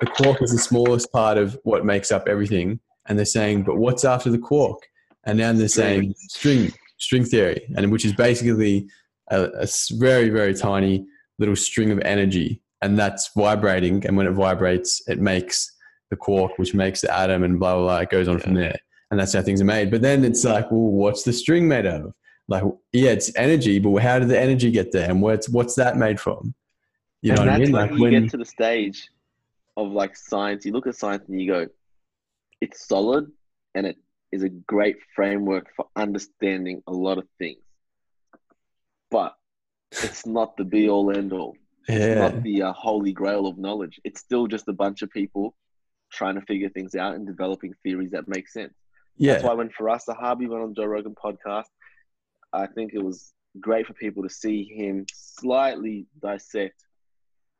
[0.00, 3.76] The quark is the smallest part of what makes up everything, and they're saying, but
[3.76, 4.82] what's after the quark?
[5.24, 8.88] And now they're saying string string theory, and which is basically
[9.30, 11.06] a very very tiny
[11.38, 14.04] little string of energy, and that's vibrating.
[14.06, 15.72] And when it vibrates, it makes
[16.10, 17.98] the quark, which makes the atom, and blah blah blah.
[17.98, 18.78] It goes on from there,
[19.10, 19.90] and that's how things are made.
[19.90, 22.12] But then it's like, well, what's the string made of?
[22.46, 22.62] Like,
[22.92, 26.20] yeah, it's energy, but how did the energy get there, and what's what's that made
[26.20, 26.54] from?
[27.22, 27.72] You know and what I that's mean?
[27.72, 29.08] when Like you when get to the stage
[29.78, 31.66] of like science, you look at science and you go,
[32.64, 33.30] it's solid
[33.74, 33.96] and it
[34.32, 37.62] is a great framework for understanding a lot of things.
[39.10, 39.34] But
[39.90, 41.56] it's not the be all end all.
[41.86, 44.00] It's not the uh, holy grail of knowledge.
[44.02, 45.54] It's still just a bunch of people
[46.10, 48.72] trying to figure things out and developing theories that make sense.
[49.16, 51.70] yeah, That's why when Faraz Sahabi went on the Joe Rogan podcast,
[52.52, 56.82] I think it was great for people to see him slightly dissect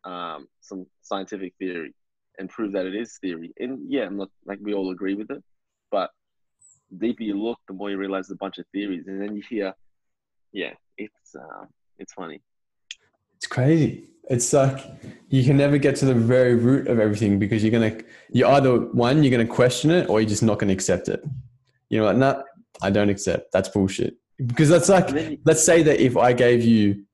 [0.05, 1.93] um, some scientific theory
[2.39, 3.53] and prove that it is theory.
[3.59, 5.43] And yeah, I'm not like we all agree with it,
[5.91, 6.11] but
[6.91, 9.43] the deeper you look, the more you realize a bunch of theories, and then you
[9.49, 9.73] hear,
[10.53, 11.65] yeah, it's uh,
[11.99, 12.41] it's funny.
[13.37, 14.09] It's crazy.
[14.31, 14.79] It's like
[15.29, 17.99] you can never get to the very root of everything because you're gonna
[18.31, 21.23] you either one you're gonna question it or you're just not gonna accept it.
[21.91, 22.43] You know, like nah,
[22.83, 23.53] I don't accept.
[23.53, 24.17] That's bullshit.
[24.45, 27.05] Because that's like you- let's say that if I gave you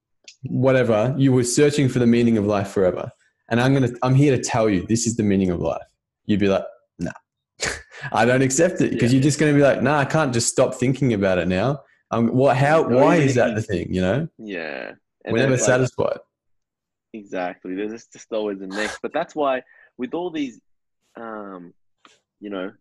[0.45, 3.11] whatever you were searching for the meaning of life forever,
[3.51, 5.83] and I'm gonna I'm here to tell you this is the meaning of life.
[6.27, 6.65] You'd be like,
[6.99, 7.13] nah,
[8.13, 9.17] I don't accept it because Yeah.
[9.17, 11.83] you're just gonna be like, nah, I can't just stop thinking about it now.
[12.11, 12.57] Um, what?
[12.57, 12.83] How?
[12.83, 13.93] No, why is that the thing?
[13.93, 14.93] You know, yeah,
[15.25, 16.19] and we're never like, satisfied.
[17.13, 17.75] Exactly.
[17.75, 18.99] There's just always a next.
[19.03, 19.63] But that's why
[19.99, 20.61] with all these
[21.17, 21.73] um,
[22.41, 22.73] you know,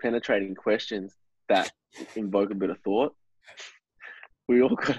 [0.00, 1.14] penetrating questions
[1.48, 1.70] that
[2.14, 3.14] invoke a bit of thought,
[4.48, 4.96] we all got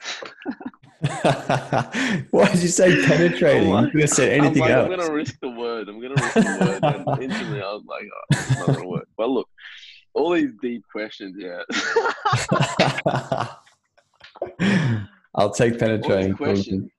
[2.30, 3.72] Why did you say penetrating?
[3.72, 4.90] I'm you could have said anything I'm like, else.
[4.90, 5.88] I'm gonna risk the word.
[5.88, 6.80] I'm gonna risk the word.
[6.82, 9.08] And instantly I was like, oh, it's not gonna work.
[9.16, 9.48] But look,
[10.14, 11.62] all these deep questions, yeah.
[15.34, 16.28] I'll take all penetrating.
[16.28, 16.90] these questions,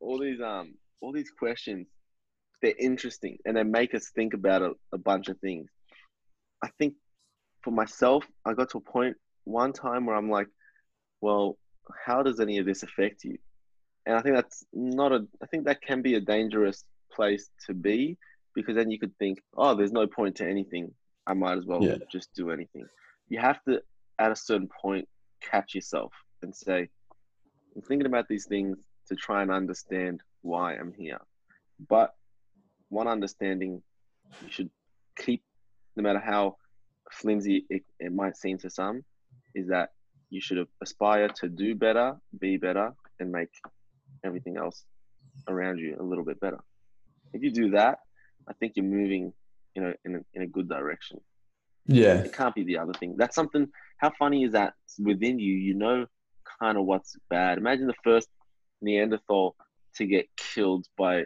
[0.00, 1.86] all these um, all these questions,
[2.60, 5.70] they're interesting and they make us think about a, a bunch of things.
[6.62, 6.94] I think
[7.62, 10.48] for myself, I got to a point one time where I'm like,
[11.20, 11.56] well,
[12.04, 13.38] how does any of this affect you?
[14.06, 15.26] And I think that's not a.
[15.42, 18.16] I think that can be a dangerous place to be
[18.54, 20.92] because then you could think, oh, there's no point to anything.
[21.26, 21.96] I might as well Yeah.
[22.10, 22.86] just do anything.
[23.28, 23.82] You have to,
[24.18, 25.08] at a certain point,
[25.42, 26.88] catch yourself and say,
[27.74, 31.20] I'm thinking about these things to try and understand why I'm here.
[31.88, 32.14] But
[32.88, 33.82] one understanding
[34.40, 34.70] you should
[35.18, 35.42] keep,
[35.96, 36.56] no matter how
[37.10, 39.04] flimsy it, it might seem to some,
[39.54, 39.90] is that
[40.30, 43.48] you should aspire to do better, be better, and make
[44.24, 44.84] everything else
[45.48, 46.58] around you a little bit better.
[47.32, 48.00] If you do that,
[48.48, 49.32] I think you're moving,
[49.74, 51.20] you know, in a, in a good direction.
[51.86, 53.14] Yeah, It can't be the other thing.
[53.16, 53.68] That's something.
[53.98, 54.74] How funny is that?
[54.98, 56.06] Within you, you know,
[56.60, 57.58] kind of what's bad.
[57.58, 58.28] Imagine the first
[58.82, 59.54] Neanderthal
[59.96, 61.24] to get killed by,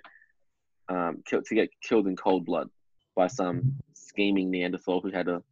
[0.88, 2.68] um, to get killed in cold blood
[3.16, 5.42] by some scheming Neanderthal who had a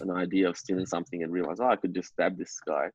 [0.00, 2.88] an idea of stealing something and realize, oh, I could just stab this guy,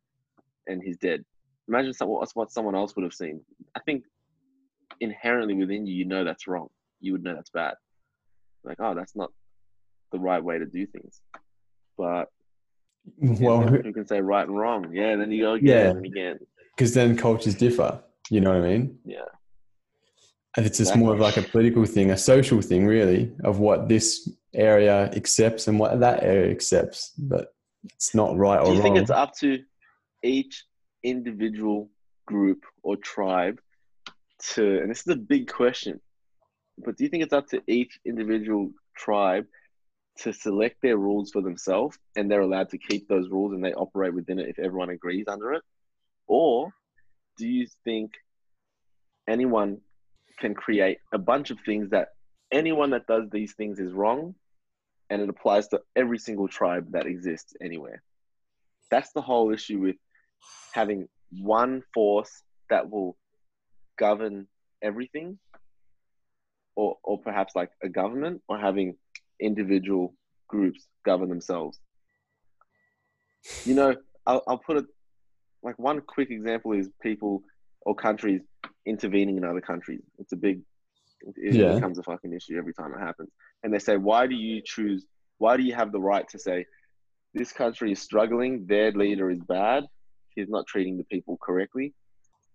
[0.67, 1.23] and he's dead.
[1.67, 3.41] Imagine some, what, what someone else would have seen.
[3.75, 4.03] I think
[5.01, 6.69] inherently within you, you know that's wrong.
[7.01, 7.73] You would know that's bad.
[8.63, 9.31] Like, oh, that's not
[10.11, 11.21] the right way to do things.
[11.97, 12.25] But
[13.17, 14.91] well, well, who can say right and wrong?
[14.93, 15.89] Yeah, then you go again Yeah.
[15.91, 16.39] and again.
[16.75, 18.01] because then cultures differ.
[18.29, 18.97] You know what I mean?
[19.05, 19.19] Yeah,
[20.57, 23.87] And it's just more of like a political thing, a social thing, really, of what
[23.87, 27.13] this area accepts and what that area accepts.
[27.17, 28.71] But it's not right or wrong.
[28.71, 29.03] do you think wrong.
[29.03, 29.59] it's up to
[30.23, 30.63] each
[31.03, 31.89] individual
[32.25, 33.59] group or tribe
[34.53, 34.79] to?
[34.81, 35.99] And this is a big question,
[36.83, 39.45] but do you think it's up to each individual tribe
[40.17, 43.73] to select their rules for themselves, and they're allowed to keep those rules and they
[43.73, 45.61] operate within it if everyone agrees under it,
[46.27, 46.71] or
[47.37, 48.11] do you think
[49.27, 49.79] anyone
[50.39, 52.09] can create a bunch of things that
[52.51, 54.35] anyone that does these things is wrong
[55.09, 58.01] and it applies to every single tribe that exists anywhere.
[58.89, 59.95] That's the whole issue with
[60.73, 63.17] having one force that will
[63.97, 64.47] govern
[64.81, 65.39] everything
[66.75, 68.95] or or perhaps like a government or having
[69.39, 70.13] individual
[70.47, 71.79] groups govern themselves.
[73.63, 73.95] You know
[74.27, 74.85] i'll, I'll put it
[75.63, 77.43] like one quick example is people
[77.81, 78.41] or countries
[78.85, 80.01] intervening in other countries.
[80.19, 80.61] It's a big
[81.35, 81.73] it Yeah.
[81.75, 83.29] becomes a fucking issue every time it happens
[83.63, 85.05] and they say why do you choose
[85.37, 86.65] why do you have the right to say
[87.33, 89.85] this country is struggling their leader is bad
[90.35, 91.93] he's not treating the people correctly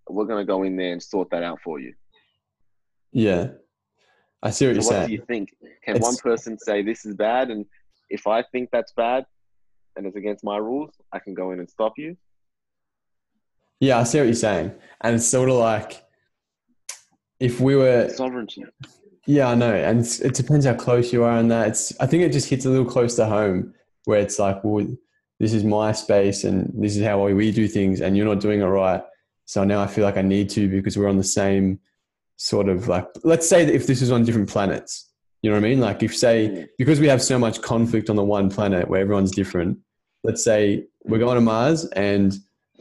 [0.08, 1.92] we're going to go in there and sort that out for you
[3.12, 3.48] yeah,
[4.42, 5.06] I see what you're so what saying.
[5.08, 5.48] do you think
[5.84, 7.66] can It's- one person say this is bad and
[8.08, 9.24] if i think that's bad
[9.96, 12.16] and it's against my rules i can go in and stop you
[13.80, 14.72] Yeah, I see what you're saying.
[15.00, 16.04] And it's sort of like
[17.40, 18.64] if we were sovereignty
[19.26, 21.68] Yeah, I know, and it's, it depends how close you are on that.
[21.68, 23.74] It's I think it just hits a little close to home
[24.04, 24.86] where it's like, well,
[25.38, 28.60] this is my space and this is how we do things, and you're not doing
[28.60, 29.02] it right.
[29.46, 31.80] So now I feel like I need to because we're on the same
[32.36, 33.06] sort of like.
[33.24, 35.10] Let's say that if this is on different planets,
[35.42, 35.80] you know what I mean?
[35.80, 36.68] Like if say Mm.
[36.78, 39.78] because we have so much conflict on the one planet where everyone's different.
[40.22, 42.34] Let's say we're going to Mars and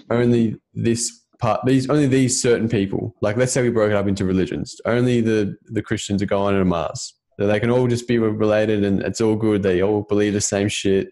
[0.09, 4.07] only this part these only these certain people like let's say we broke it up
[4.07, 7.13] into religions only the the christians are going to mars.
[7.39, 9.63] So they can all just be related and it's all good.
[9.63, 11.09] They all believe the same shit.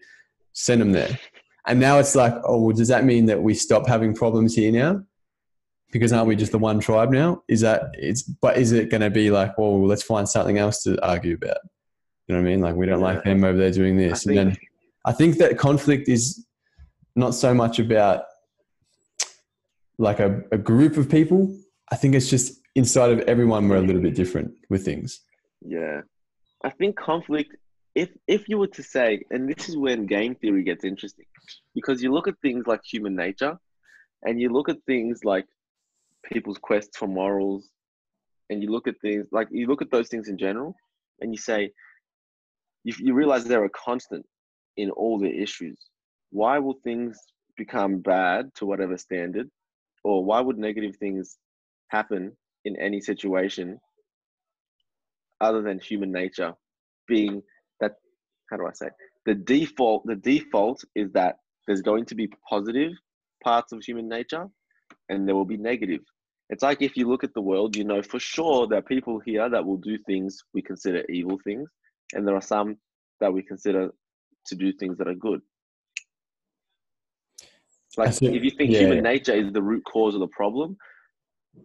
[0.52, 1.18] Send them there.
[1.66, 4.72] And now it's like oh well does that mean that we stop having problems here
[4.72, 5.02] now?
[5.90, 7.42] Because aren't we just the one tribe now?
[7.48, 10.82] Is that it's but is it going to be like well let's find something else
[10.82, 11.58] to argue about.
[12.26, 12.60] You know what i mean?
[12.60, 14.56] Like we don't like them over there doing I this and then
[15.06, 16.46] I think that conflict is
[17.16, 18.24] not so much about
[19.98, 21.54] like a, a group of people.
[21.90, 25.20] I think it's just inside of everyone we're a little bit different with things.
[25.62, 26.02] yeah.
[26.64, 27.54] I think conflict,
[27.94, 31.26] if if you were to say, and this is when game theory gets interesting,
[31.74, 33.56] because you look at things like human nature,
[34.24, 35.46] and you look at things like
[36.32, 37.68] people's quest for morals,
[38.50, 40.74] and you look at things like you look at those things in general,
[41.20, 41.70] and you say,
[42.84, 44.26] you, you realize they're a constant
[44.76, 45.78] in all the issues.
[46.30, 47.18] Why will things
[47.56, 49.48] become bad to whatever standard,
[50.04, 51.36] or why would negative things
[51.88, 52.32] happen
[52.64, 53.78] in any situation
[55.40, 56.52] other than human nature
[57.06, 57.42] being
[57.80, 57.92] that
[58.50, 58.88] how do I say
[59.26, 62.92] the default the default is that there's going to be positive
[63.42, 64.46] parts of human nature
[65.08, 66.00] and there will be negative.
[66.50, 69.20] It's like if you look at the world, you know for sure there are people
[69.24, 71.68] here that will do things we consider evil things,
[72.14, 72.76] and there are some
[73.20, 73.90] that we consider
[74.46, 75.40] to do things that are good.
[77.98, 78.80] Like think- if you think yeah.
[78.80, 80.76] human nature is the root cause of the problem,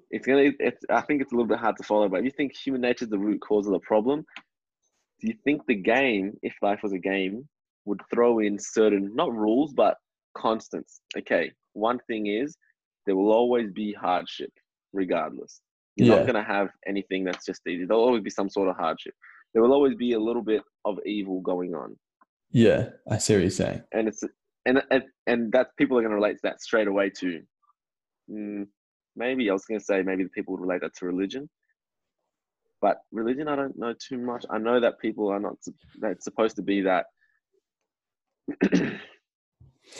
[0.10, 0.52] it's gonna.
[0.60, 0.84] It's.
[0.89, 2.10] I think it's a little bit hard to follow.
[2.10, 4.26] But if you think human nature is the root cause of the problem,
[5.22, 7.48] do you think the game, if life was a game,
[7.86, 9.98] would throw in certain not rules but
[10.36, 11.02] constants?
[11.17, 12.58] Okay, one thing is
[13.06, 14.52] there will always be hardship,
[14.93, 15.62] regardless.
[15.96, 16.15] You're Yeah.
[16.17, 17.86] not gonna have anything that's just easy.
[17.86, 19.13] There'll always be some sort of hardship.
[19.54, 21.96] There will always be a little bit of evil going on
[22.50, 23.84] Yeah, I see what you're saying.
[23.91, 24.24] and it's
[24.65, 27.41] and and, and that people are going to relate to that straight away to
[28.30, 28.65] mm,
[29.15, 31.49] maybe i was going to say maybe the people would relate that to religion
[32.82, 36.12] but religion i don't know too much i know that people are not sup- that
[36.12, 37.06] it's supposed to be that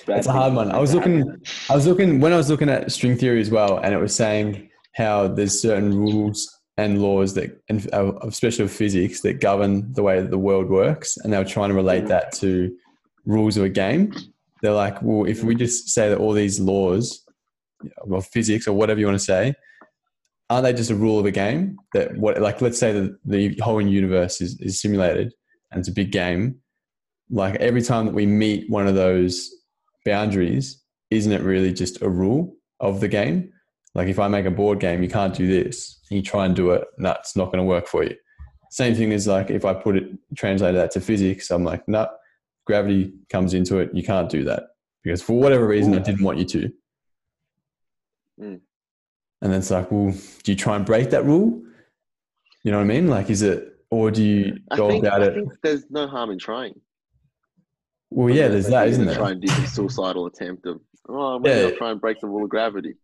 [0.06, 0.72] That's a hard one.
[0.72, 1.42] I was looking-.
[1.70, 4.16] I was looking when I was looking at string theory as well, and it was
[4.16, 9.92] saying how there's certain rules and laws that, and uh, especially of physics, that govern
[9.94, 12.08] the way that the world works, and they were trying to relate Mhm.
[12.10, 12.76] that to
[13.26, 14.14] rules of a game.
[14.64, 17.24] They're like, well, if we just say that all these laws
[18.10, 19.54] of physics or whatever you want to say,
[20.50, 21.78] aren't they just a rule of a game?
[21.94, 25.34] That what, like, let's say that the whole universe is, is simulated
[25.70, 26.56] and it's a big game.
[27.30, 29.52] Like every time that we meet one of those
[30.06, 33.52] boundaries, isn't it really just a rule of the game?
[33.96, 36.00] Like if I make a board game, you can't do this.
[36.10, 38.16] You try and do it, and that's not going to work for you.
[38.72, 40.06] Same thing as like if I put it
[40.38, 42.08] translated that to physics, I'm like, no,
[42.66, 43.92] gravity comes into it.
[43.94, 44.64] You can't do that
[45.04, 46.60] because for whatever reason, I didn't want you to.
[48.40, 48.60] Mm.
[49.42, 51.62] And then it's like, well, do you try and break that rule?
[52.64, 53.08] You know what I mean?
[53.08, 55.34] Like, is it, or do you I go think, about I it?
[55.36, 56.80] think there's no harm in trying.
[58.10, 59.16] Well, yeah, there's that, isn't there?
[59.16, 61.66] Try and do the suicidal attempt of, oh, maybe Yeah.
[61.68, 62.96] I'll try and break the rule of gravity.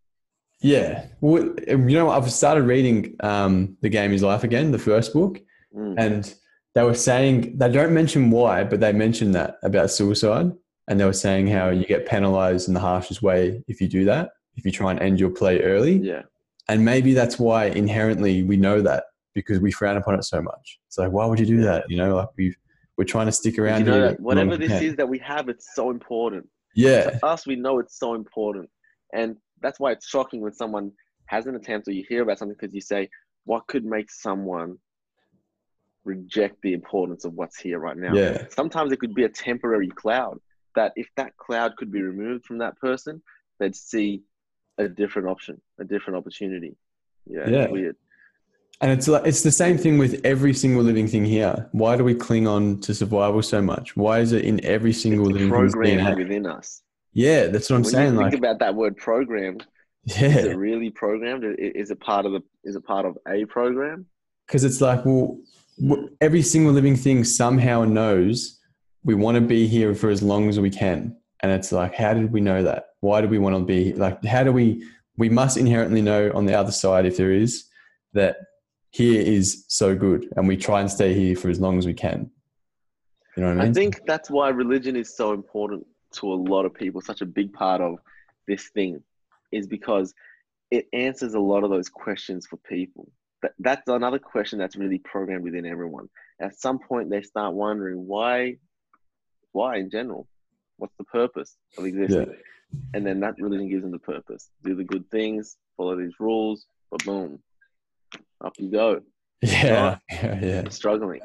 [0.62, 1.08] Yeah.
[1.20, 5.40] Well, you know, I've started reading um, The Game is Life again, the first book,
[5.76, 5.96] Mm.
[6.00, 6.36] and
[6.80, 10.54] they were saying, they don't mention why, but they mentioned that about suicide.
[10.88, 14.06] And they were saying how you get penalized in the harshest way if you do
[14.06, 15.98] that, if you try and end your play early.
[15.98, 16.22] Yeah.
[16.70, 19.04] And maybe that's why inherently we know that
[19.36, 20.80] because we frown upon it so much.
[20.88, 21.84] It's like, why would you do that?
[21.90, 22.56] You know, like we've,
[22.98, 24.84] we're trying to stick around you know here that whatever this can.
[24.84, 26.48] is that we have, it's so important.
[26.76, 27.10] Yeah.
[27.10, 28.70] To us, we know it's so important.
[29.14, 30.94] And that's why it's shocking when someone
[31.26, 33.10] has an attempt or you hear about something because you say,
[33.44, 34.78] what could make someone
[36.06, 38.14] reject the importance of what's here right now?
[38.14, 38.46] Yeah.
[38.50, 40.40] Sometimes it could be a temporary cloud
[40.76, 43.22] that if that cloud could be removed from that person,
[43.60, 44.22] they'd see
[44.78, 46.76] a different option, a different opportunity.
[47.26, 47.68] Yeah, Yeah.
[47.70, 47.96] weird.
[48.82, 51.68] And it's like it's the same thing with every single living thing here.
[51.74, 53.98] Why do we cling on to survival so much?
[53.98, 56.16] Why is it in every single It's living DNA?
[56.18, 56.82] within us.
[57.12, 58.14] Yeah, that's what I'm when saying.
[58.14, 59.66] you think Like, about that word programmed,
[60.06, 61.44] Yeah, is it really programmed?
[61.60, 62.42] Is it part of the?
[62.64, 64.06] Is it part of a program?
[64.48, 65.38] because it's like, well,
[66.22, 68.60] every single living thing somehow knows
[69.04, 71.16] we want to be here for as long as we can.
[71.42, 72.88] And it's like, how did we know that?
[73.00, 74.24] Why do we want to be like?
[74.26, 74.86] How do we?
[75.18, 77.66] We must inherently know on the other side, if there is,
[78.14, 78.38] that
[78.92, 81.94] here is so good, and we try and stay here for as long as we
[81.94, 82.30] can.
[83.36, 83.72] You know what I mean?
[83.72, 87.02] I think that's why religion is so important to a lot of people.
[87.02, 88.00] Such a big part of
[88.48, 89.02] this thing
[89.52, 90.14] is because
[90.72, 93.10] it answers a lot of those questions for people.
[93.42, 96.10] That, that's another question that's really programmed within everyone.
[96.42, 98.58] At some point, they start wondering why,
[99.52, 100.28] why in general,
[100.78, 102.36] what's the purpose of existing?
[102.94, 104.50] And then that religion gives them the purpose.
[104.64, 107.40] Do the good things, follow these rules, but boom,
[108.44, 109.02] up you go.
[109.42, 110.70] Yeah, yeah, yeah.
[110.70, 111.22] struggling.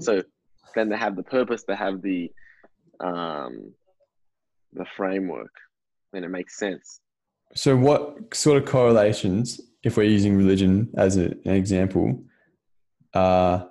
[0.00, 0.22] So
[0.74, 2.32] then they have the purpose, they have the
[3.00, 3.72] um,
[4.72, 5.52] the framework,
[6.12, 7.00] and it makes sense.
[7.54, 12.24] So, what sort of correlations, if we're using religion as a, an example,
[13.14, 13.64] uh,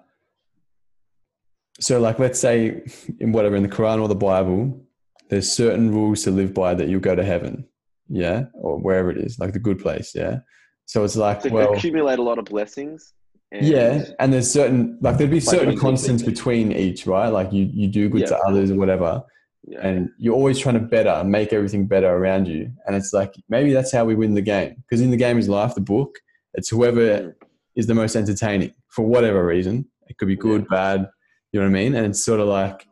[1.80, 2.82] so like let's say
[3.20, 4.82] in whatever in the Quran or the Bible,
[5.30, 7.68] there's certain rules to live by that you'll go to heaven,
[8.08, 10.40] yeah, or wherever it is, like the good place, yeah.
[10.86, 13.14] So it's like, To well, accumulate a lot of blessings.
[13.52, 17.28] And yeah, and there's certain like there'd be certain constants between each, right?
[17.28, 19.22] Like you you do good Yeah, to others or whatever,
[19.68, 19.86] yeah.
[19.86, 23.74] and you're always trying to better make everything better around you and it's like maybe
[23.74, 26.20] that's how we win the game because in the game is life the book
[26.54, 27.36] it's whoever
[27.76, 31.10] is the most entertaining for whatever reason it could be good bad
[31.52, 32.88] you know what i mean and it's sort of like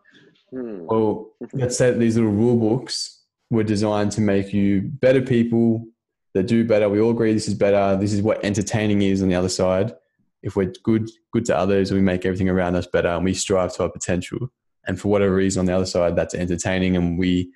[0.53, 0.85] Hmm.
[0.85, 5.83] well let's say these little rule books were designed to make you better people
[6.33, 6.89] that do better.
[6.89, 7.97] We all agree this is better.
[7.99, 9.93] This is what entertaining is on the other side.
[10.43, 13.73] If we're good, good to others, we make everything around us better, and we strive
[13.75, 14.51] to our potential.
[14.85, 17.51] And for whatever reason, on the other side, that's entertaining, and we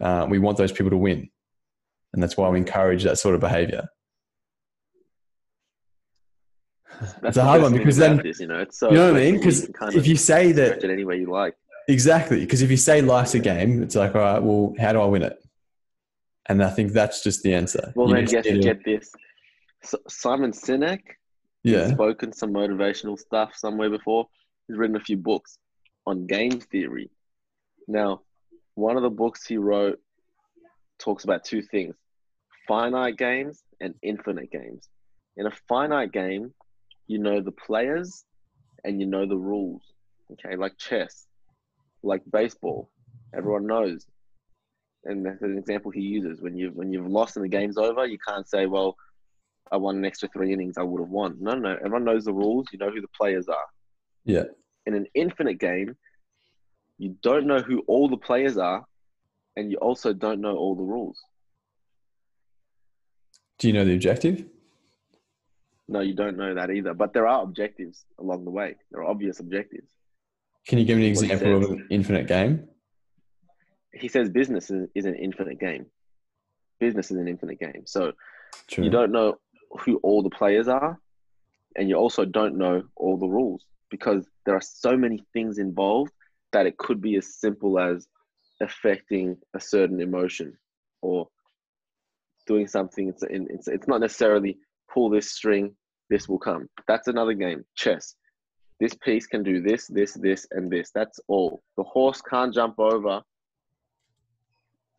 [0.00, 1.28] uh, we want those people to win,
[2.12, 3.88] and that's why we encourage that sort of behavior.
[7.00, 9.30] That's It's a hard one because then- you know, it's so you know what I
[9.30, 9.36] mean?
[9.36, 11.54] Because if you say that it any way you like.
[11.88, 12.40] Exactly.
[12.40, 15.06] Because if you say life's a game, it's like, all right, well, how do I
[15.06, 15.42] win it?
[16.48, 17.92] And I think that's just the answer.
[17.96, 19.10] Well, You then need to- get this.
[19.82, 21.00] S Simon Sinek,
[21.64, 21.88] yeah.
[21.88, 24.26] spoken some motivational stuff somewhere before.
[24.68, 25.58] He's written a few books
[26.06, 27.10] on game theory.
[27.88, 28.22] Now,
[28.74, 29.98] one of the books he wrote
[30.98, 31.94] talks about two things
[32.68, 34.88] finite games and infinite games.
[35.36, 36.52] In a finite game,
[37.08, 38.24] you know the players
[38.84, 39.82] and you know the rules.
[40.32, 41.26] Okay, like chess,
[42.02, 42.88] like baseball,
[43.34, 44.06] everyone knows.
[45.04, 46.40] And that's an example he uses.
[46.40, 48.96] When you've when you've lost and the game's over, you can't say, "Well,
[49.72, 52.34] I won an extra three innings, I would have won." No, no, everyone knows the
[52.34, 52.66] rules.
[52.72, 53.66] You know who the players are.
[54.24, 54.44] Yeah.
[54.86, 55.96] In an infinite game,
[56.98, 58.84] you don't know who all the players are,
[59.56, 61.18] and you also don't know all the rules.
[63.58, 64.44] Do you know the objective?
[65.88, 66.94] No, you don't know that either.
[66.94, 68.76] But there are objectives along the way.
[68.90, 69.90] There are obvious objectives.
[70.66, 72.68] Can you give me an example of an infinite game?
[73.92, 75.86] He says business is, is an infinite game.
[76.78, 77.82] Business is an infinite game.
[77.86, 78.12] So
[78.68, 78.84] True.
[78.84, 79.38] you don't know
[79.80, 80.98] who all the players are,
[81.76, 86.12] and you also don't know all the rules because there are so many things involved
[86.52, 88.06] that it could be as simple as
[88.60, 90.56] affecting a certain emotion
[91.02, 91.28] or
[92.46, 93.08] doing something.
[93.08, 94.58] It's, it's, it's not necessarily
[94.92, 95.74] pull this string,
[96.08, 96.68] this will come.
[96.88, 98.14] That's another game, chess.
[98.80, 100.90] This piece can do this, this, this, and this.
[100.94, 101.62] That's all.
[101.76, 103.20] The horse can't jump over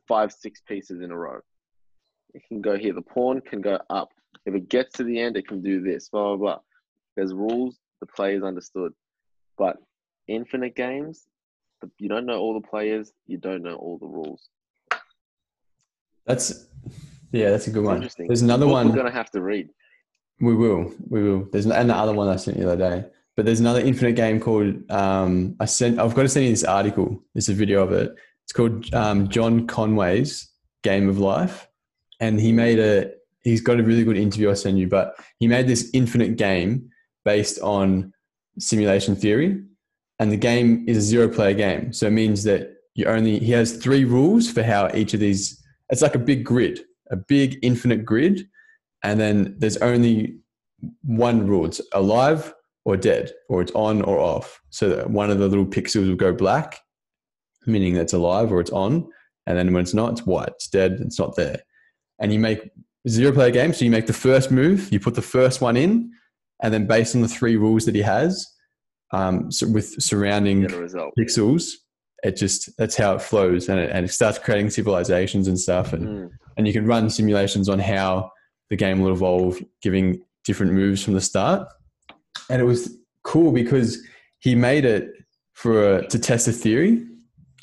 [0.07, 1.39] five, six pieces in a row.
[2.33, 2.93] It can go here.
[2.93, 4.09] The pawn can go up.
[4.45, 6.59] If it gets to the end, it can do this, blah, blah, blah.
[7.15, 8.91] There's rules, the players understood.
[9.57, 9.77] But
[10.27, 11.27] infinite games,
[11.97, 14.49] you don't know all the players, you don't know all the rules.
[16.25, 16.67] That's
[17.31, 18.07] yeah, that's a good one.
[18.17, 18.89] There's another one.
[18.89, 19.69] We're gonna have to read.
[20.39, 20.91] We will.
[21.07, 21.47] We will.
[21.51, 23.07] There's and the other one I sent you the other day.
[23.35, 25.99] But there's another infinite game called um, I sent.
[25.99, 27.23] I've got to send you this article.
[27.33, 28.13] There's a video of it.
[28.43, 30.49] It's called um, John Conway's
[30.83, 31.67] Game of Life,
[32.19, 33.11] and he made a.
[33.43, 36.90] He's got a really good interview I send you, but he made this infinite game
[37.25, 38.13] based on
[38.59, 39.63] simulation theory,
[40.19, 41.93] and the game is a zero player game.
[41.93, 43.39] So it means that you only.
[43.39, 45.61] He has three rules for how each of these.
[45.89, 48.47] It's like a big grid, a big infinite grid,
[49.03, 50.37] and then there's only
[51.03, 52.53] one rule it's alive
[52.85, 56.15] or dead or it's on or off so that one of the little pixels will
[56.15, 56.79] go black
[57.67, 59.07] meaning that it's alive or it's on
[59.45, 61.59] and then when it's not it's white it's dead it's not there
[62.19, 62.71] and you make
[63.07, 66.11] zero player game so you make the first move you put the first one in
[66.61, 68.47] and then based on the three rules that he has
[69.11, 70.63] um, so with surrounding
[71.19, 71.71] pixels
[72.23, 75.91] it just that's how it flows and it, and it starts creating civilizations and stuff
[75.93, 76.29] and Mm.
[76.57, 78.31] and you can run simulations on how
[78.69, 81.67] the game will evolve, giving different moves from the start.
[82.49, 83.97] And it was cool because
[84.39, 85.11] he made it
[85.53, 87.03] for a, to test a theory,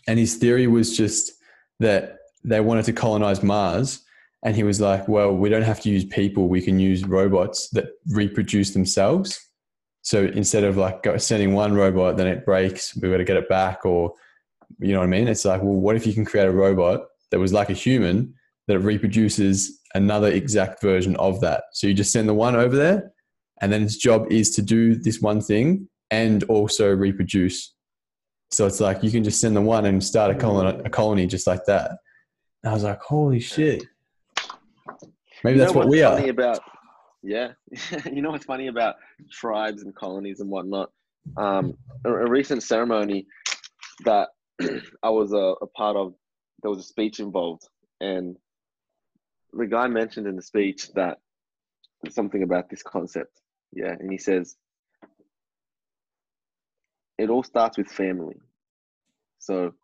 [0.06, 1.32] and his theory was just
[1.80, 4.02] that they wanted to colonize Mars.
[4.44, 7.68] And he was like, "Well, we don't have to use people; we can use robots
[7.70, 9.38] that reproduce themselves.
[10.02, 13.48] So instead of like sending one robot, then it breaks, we've got to get it
[13.48, 14.14] back, or
[14.78, 15.28] you know what I mean?
[15.28, 18.34] It's like, well, what if you can create a robot that was like a human
[18.68, 21.64] that reproduces another exact version of that.
[21.72, 23.12] So you just send the one over there,
[23.60, 27.74] and then its job is to do this one thing and also reproduce.
[28.50, 31.26] So it's like you can just send the one and start a colony, a colony
[31.26, 31.92] just like that.
[32.62, 33.84] And I was like, holy shit.
[35.44, 36.28] Maybe You that's what we are.
[36.28, 36.60] about
[37.22, 37.52] yeah.
[38.12, 38.96] You know what's funny about
[39.30, 40.90] tribes and colonies and whatnot?
[41.36, 41.74] Um
[42.04, 43.26] a, a recent ceremony
[44.04, 44.28] that
[45.02, 46.14] i was a, a part of
[46.62, 47.64] there was a speech involved.
[48.00, 48.36] And
[49.52, 51.18] the guy mentioned in the speech that
[52.10, 53.40] something about this concept
[53.72, 53.94] yeah.
[53.98, 54.56] And he says
[57.18, 58.36] it all starts with family.
[59.38, 59.74] So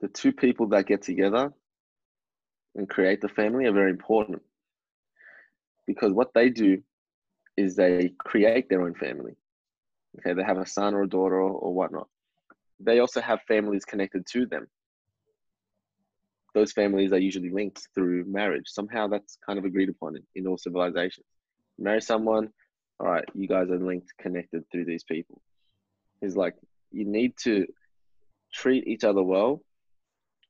[0.00, 1.52] the two people that get together
[2.76, 4.42] and create the family are very important
[5.88, 6.82] because what they do
[7.56, 9.32] is they create their own family.
[10.18, 12.08] Okay, they have a son or a daughter or, whatnot.
[12.78, 14.68] They also have families connected to them.
[16.54, 18.66] Those families are usually linked through marriage.
[18.66, 21.26] Somehow that's kind of agreed upon in, in all civilizations.
[21.78, 22.50] Marry someone,
[23.00, 25.40] all right, you guys are linked, connected through these people.
[26.20, 26.54] It's like
[26.92, 27.66] you need to
[28.52, 29.62] treat each other well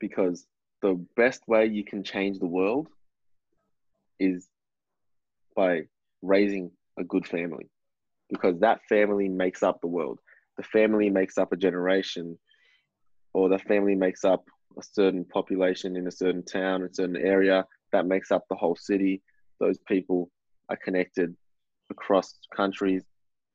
[0.01, 0.47] because
[0.83, 2.89] the best way you can change the world
[4.19, 4.49] is
[5.59, 5.83] by
[6.23, 7.69] raising a good family
[8.31, 10.21] because that family makes up the world.
[10.57, 12.39] The family makes up a generation,
[13.35, 14.45] or the family makes up
[14.79, 18.77] a certain population in a certain town, a certain area that makes up the whole
[18.77, 19.21] city.
[19.59, 20.31] Those people
[20.69, 21.35] are connected
[21.91, 23.03] across countries.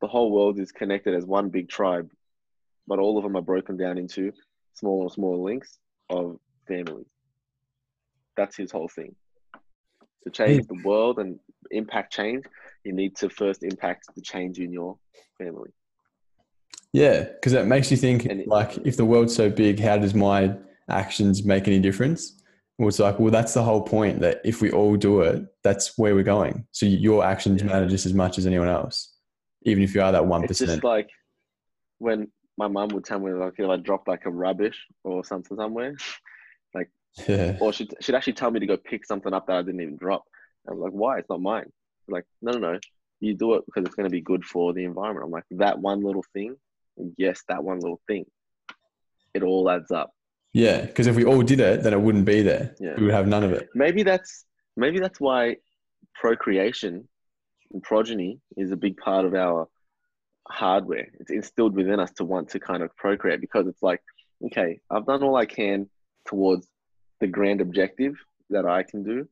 [0.01, 2.11] The whole world is connected as one big tribe,
[2.85, 4.33] but all of them are broken down into
[4.73, 5.79] smaller and smaller links
[6.09, 6.37] of
[6.67, 7.07] families.
[8.35, 9.15] That's his whole thing.
[10.24, 11.39] To change the world and
[11.71, 12.45] impact change,
[12.84, 14.97] you need to first impact the change in your
[15.38, 15.71] family.
[16.93, 20.13] Yeah, because that makes you think it- like if the world's so big, how does
[20.13, 20.55] my
[20.89, 22.39] actions make any difference?
[22.78, 25.97] Well, it's like, well, that's the whole point that if we all do it, that's
[25.97, 26.65] where we're going.
[26.71, 27.67] So your actions Yeah.
[27.67, 29.15] matter just as much as anyone else,
[29.63, 31.09] even if you are that one It's just like
[31.99, 35.57] when my mum would tell me like if I dropped like a rubbish or something
[35.57, 35.95] somewhere,
[37.28, 39.82] Yeah, or she'd, she'd actually tell me to go pick something up that I didn't
[39.82, 40.24] even drop.
[40.68, 41.20] I'm like, why?
[41.20, 41.72] It's not mine.
[42.07, 42.80] Like, no, no, no.
[43.20, 45.26] You do it because it's going to be good for the environment.
[45.26, 46.55] I'm like, that one little thing.
[47.18, 48.26] Yes, that one little thing.
[49.34, 50.11] It all adds up.
[50.53, 50.82] yeah.
[50.82, 52.76] Because if we all did it, then it wouldn't be there.
[52.80, 52.95] Yeah.
[52.97, 53.70] We would have none of it.
[53.76, 54.45] Maybe that's
[54.76, 55.57] maybe that's why
[56.16, 57.07] procreation
[57.72, 59.68] and progeny is a big part of our
[60.47, 61.07] hardware.
[61.20, 64.01] It's instilled within us to want to kind of procreate because it's like,
[64.45, 65.89] okay, I've done all I can
[66.28, 66.68] towards
[67.24, 68.15] the grand objective
[68.49, 69.26] that I can do.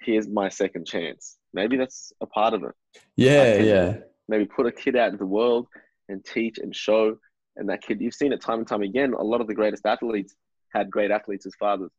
[0.00, 1.36] Here's my second chance.
[1.52, 2.74] Maybe that's a part of it.
[3.16, 3.96] Yeah, yeah,
[4.28, 5.66] Maybe put a kid out into the world
[6.08, 7.18] and teach and show.
[7.56, 9.12] And that kid, you've seen it time and time again.
[9.12, 10.34] A lot of the greatest athletes
[10.74, 11.90] had great athletes as fathers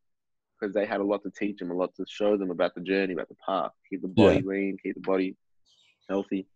[0.58, 2.80] because they had a lot to teach them, a lot to show them about the
[2.80, 3.70] journey, about the path.
[3.88, 5.36] Keep the body lean, keep the body
[6.10, 6.48] healthy.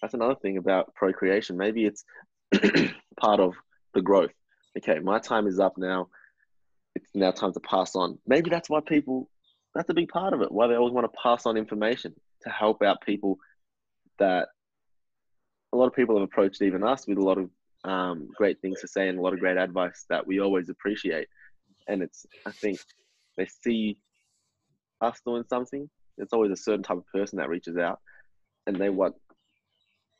[0.00, 1.56] That's another thing about procreation.
[1.56, 2.04] Maybe it's
[3.20, 3.54] part of
[3.92, 4.30] the growth.
[4.78, 6.08] Okay, my time is up now.
[6.94, 8.18] It's now time to pass on.
[8.26, 9.28] Maybe that's why people,
[9.74, 12.50] that's a big part of it, why they always want to pass on information to
[12.50, 13.38] help out people
[14.18, 14.48] that
[15.72, 17.50] a lot of people have approached even us with a lot of
[17.84, 21.28] um, great things to say and a lot of great advice that we always appreciate.
[21.88, 22.78] And it's, I think,
[23.36, 23.96] they see
[25.00, 25.88] us doing something.
[26.18, 27.98] It's always a certain type of person that reaches out,
[28.66, 29.14] and they want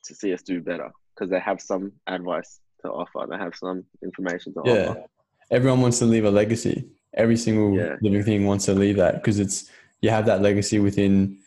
[0.04, 3.26] to see us do better because they have some advice to offer.
[3.30, 4.88] They have some information to yeah.
[4.88, 5.04] offer.
[5.52, 6.88] Everyone wants to leave a legacy.
[7.14, 7.96] Every single Yeah.
[8.00, 11.38] living thing wants to leave that because it's you have that legacy within.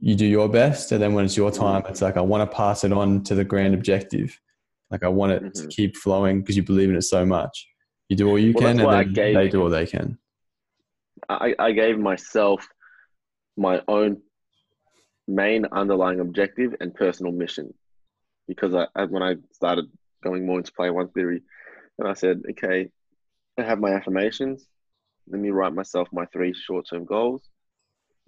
[0.00, 2.56] You do your best, and then when it's your time, it's like I want to
[2.56, 4.38] pass it on to the grand objective.
[4.90, 5.70] Like I want it to Mhm.
[5.70, 7.66] keep flowing because you believe in it so much.
[8.08, 9.86] You do all you Well, can, that's why I and then they do all they
[9.86, 10.18] can.
[11.28, 12.68] I, I gave myself
[13.56, 14.22] my own
[15.26, 17.74] main underlying objective and personal mission
[18.46, 19.86] because I, I when I started
[20.22, 21.42] going more into play one theory,
[21.98, 22.90] and I said, okay,
[23.58, 24.66] I have my affirmations.
[25.28, 27.42] Let me write myself my three short term goals.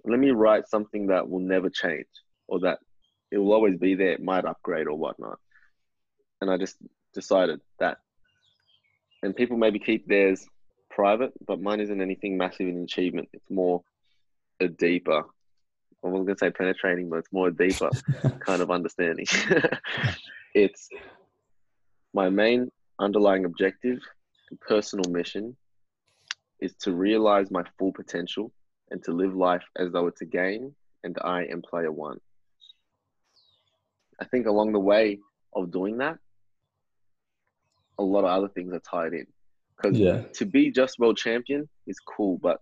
[0.03, 2.07] Let me write something that will never change
[2.47, 2.79] or that
[3.31, 4.11] it will always be there.
[4.11, 5.39] It might upgrade or whatnot.
[6.41, 6.75] And I just
[7.13, 7.99] decided that.
[9.23, 10.45] And people maybe keep theirs
[10.89, 13.29] private, but mine isn't anything massive in achievement.
[13.33, 13.83] It's more
[14.59, 15.19] a deeper,
[16.03, 17.89] I wasn't going to say penetrating, but it's more a deeper
[18.39, 19.27] kind of understanding.
[20.55, 20.89] it's
[22.13, 23.99] my main underlying objective
[24.59, 25.55] personal mission
[26.59, 28.51] is to realize my full potential
[28.89, 32.19] and to live life as though it's a game and I am player one.
[34.19, 35.19] I think along the way
[35.53, 36.17] of doing that,
[37.97, 39.25] a lot of other things are tied in.
[39.75, 42.59] Because Yeah, to be just world champion is cool, but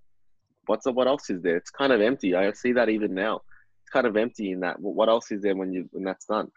[0.67, 1.57] what's what else is there?
[1.57, 2.35] It's kind of empty.
[2.35, 3.41] I see that even now.
[3.81, 4.79] It's kind of empty in that.
[4.79, 6.49] What else is there when you when that's done?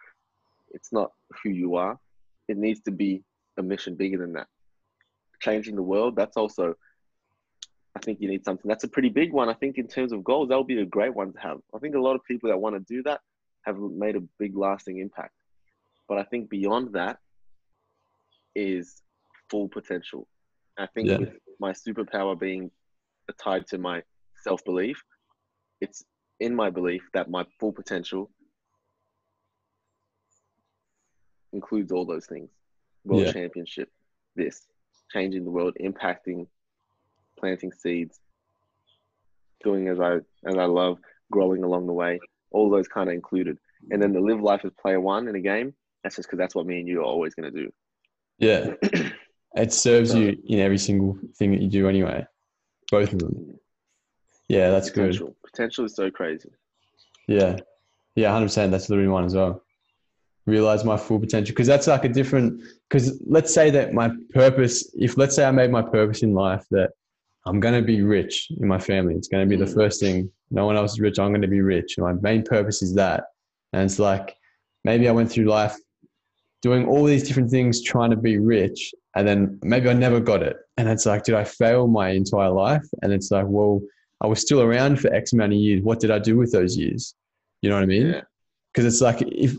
[0.70, 1.10] It's not
[1.42, 1.98] who you are.
[2.48, 3.24] It needs to be
[3.58, 4.46] a mission bigger than that.
[5.42, 6.14] Changing the world.
[6.16, 6.74] That's also.
[7.94, 8.66] I think you need something.
[8.68, 9.50] That's a pretty big one.
[9.50, 11.58] I think in terms of goals, that would be a great one to have.
[11.74, 13.20] I think a lot of people that want to do that
[13.66, 15.34] have made a big lasting impact.
[16.08, 17.18] But I think beyond that
[18.54, 19.02] is
[19.50, 20.26] full potential.
[20.78, 21.18] I think Yeah.
[21.58, 22.70] my superpower being
[23.38, 24.02] tied to my
[24.42, 25.04] self belief,
[25.82, 26.02] it's
[26.40, 28.30] in my belief that my full potential
[31.52, 32.50] includes all those things
[33.04, 33.32] world Yeah.
[33.32, 33.92] championship,
[34.34, 34.66] this,
[35.12, 36.46] changing the world, impacting,
[37.38, 38.20] planting seeds,
[39.62, 40.98] doing as I as I love,
[41.30, 42.18] growing along the way,
[42.50, 43.58] all those kind of included.
[43.90, 46.54] And then the live life as player one in a game, that's just because that's
[46.54, 47.72] what me and you are always going to do.
[48.38, 48.72] yeah.
[49.54, 52.24] It serves you in every single thing that you do anyway.
[52.90, 53.58] Both of them.
[54.48, 55.10] Yeah, that's good.
[55.10, 55.36] potential.
[55.44, 56.48] Potential is so crazy.
[57.28, 57.58] Yeah.
[58.14, 58.70] Yeah, 100%.
[58.70, 59.62] That's literally one as well.
[60.46, 61.52] Realize my full potential.
[61.52, 65.50] Because that's like a different, because let's say that my purpose, if let's say I
[65.50, 66.90] made my purpose in life that
[67.46, 69.74] I'm going to be rich in my family, it's going to be the Mm.
[69.74, 71.18] first thing No one else is rich.
[71.18, 71.96] I'm going to be rich.
[71.98, 73.24] My main purpose is that.
[73.72, 74.36] And it's like
[74.84, 75.76] maybe I went through life
[76.60, 80.42] doing all these different things trying to be rich and then maybe I never got
[80.42, 80.56] it.
[80.76, 82.84] And it's like, did I fail my entire life?
[83.02, 83.80] And it's like, well,
[84.20, 85.82] I was still around for X amount of years.
[85.82, 87.14] What did I do with those years?
[87.62, 88.22] You know what I mean?
[88.72, 89.56] Because it's like if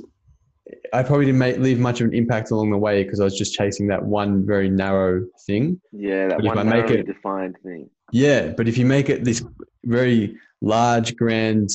[0.93, 3.37] I probably didn't make, leave much of an impact along the way because I was
[3.37, 5.81] just chasing that one very narrow thing.
[5.91, 7.89] Yeah, that but one if I make it, defined thing.
[8.11, 9.43] Yeah, but if you make it this
[9.85, 11.71] very large, grand,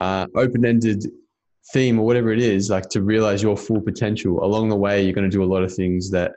[0.00, 1.04] uh, open-ended
[1.72, 5.12] theme or whatever it is, like to realize your full potential, along the way, you're
[5.12, 6.32] going to do a lot of things that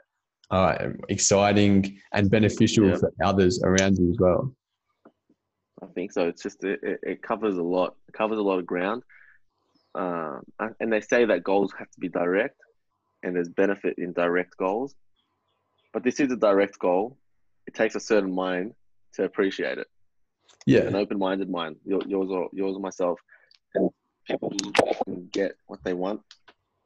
[0.50, 2.96] are exciting and beneficial yeah.
[2.96, 4.52] for others around you as well.
[5.82, 6.26] I think so.
[6.26, 7.94] It's just it, it covers a lot.
[8.08, 9.02] It covers a lot of ground.
[9.96, 10.42] Um,
[10.80, 12.60] and they say that goals have to be direct,
[13.22, 14.94] and there's benefit in direct goals.
[15.92, 17.16] But this is a direct goal.
[17.66, 18.74] It takes a certain mind
[19.14, 19.86] to appreciate it.
[20.66, 21.76] Yeah, an open-minded mind.
[21.86, 23.18] Yours or yours or myself,
[23.74, 23.90] and
[24.28, 24.52] people
[25.04, 26.20] can get what they want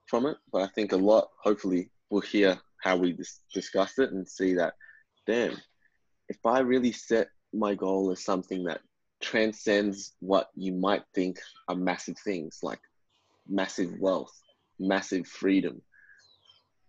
[0.06, 0.36] from it.
[0.52, 4.54] But I think a lot, hopefully, will hear how we dis- discussed it and see
[4.54, 4.74] that,
[5.26, 5.56] damn,
[6.28, 8.80] if I really set my goal as something that
[9.20, 11.38] transcends what you might think
[11.68, 12.80] are massive things like
[13.50, 14.32] massive wealth,
[14.78, 15.82] massive freedom,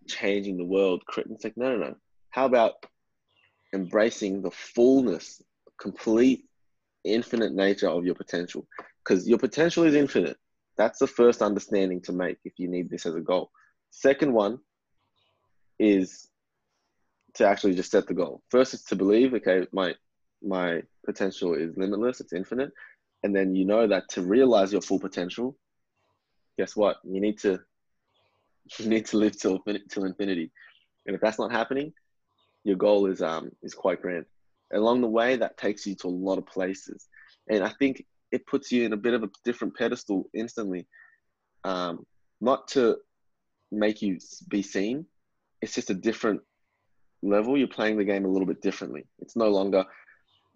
[0.07, 1.03] changing the world.
[1.17, 1.95] It's like, no, no, no.
[2.29, 2.73] How about
[3.73, 5.41] embracing the fullness,
[5.79, 6.45] complete,
[7.03, 8.67] infinite nature of your potential?
[9.03, 10.37] Because your potential is infinite.
[10.77, 13.51] That's the first understanding to make if you need this as a goal.
[13.89, 14.59] Second one
[15.79, 16.29] is
[17.35, 18.41] to actually just set the goal.
[18.49, 19.95] First is to believe, okay, my
[20.43, 22.71] my potential is limitless, it's infinite.
[23.23, 25.55] And then you know that to realize your full potential,
[26.61, 26.97] guess what?
[27.03, 27.59] You need to
[28.77, 29.59] you need to live till
[29.89, 30.51] till infinity.
[31.07, 31.91] And if that's not happening,
[32.63, 34.25] your goal is um is quite grand.
[34.71, 37.07] Along the way, that takes you to a lot of places,
[37.49, 40.85] and I think it puts you in a bit of a different pedestal instantly.
[41.63, 42.05] Um,
[42.39, 42.97] not to
[43.71, 45.05] make you be seen,
[45.61, 46.41] it's just a different
[47.23, 47.57] level.
[47.57, 49.05] You're playing the game a little bit differently.
[49.19, 49.83] It's no longer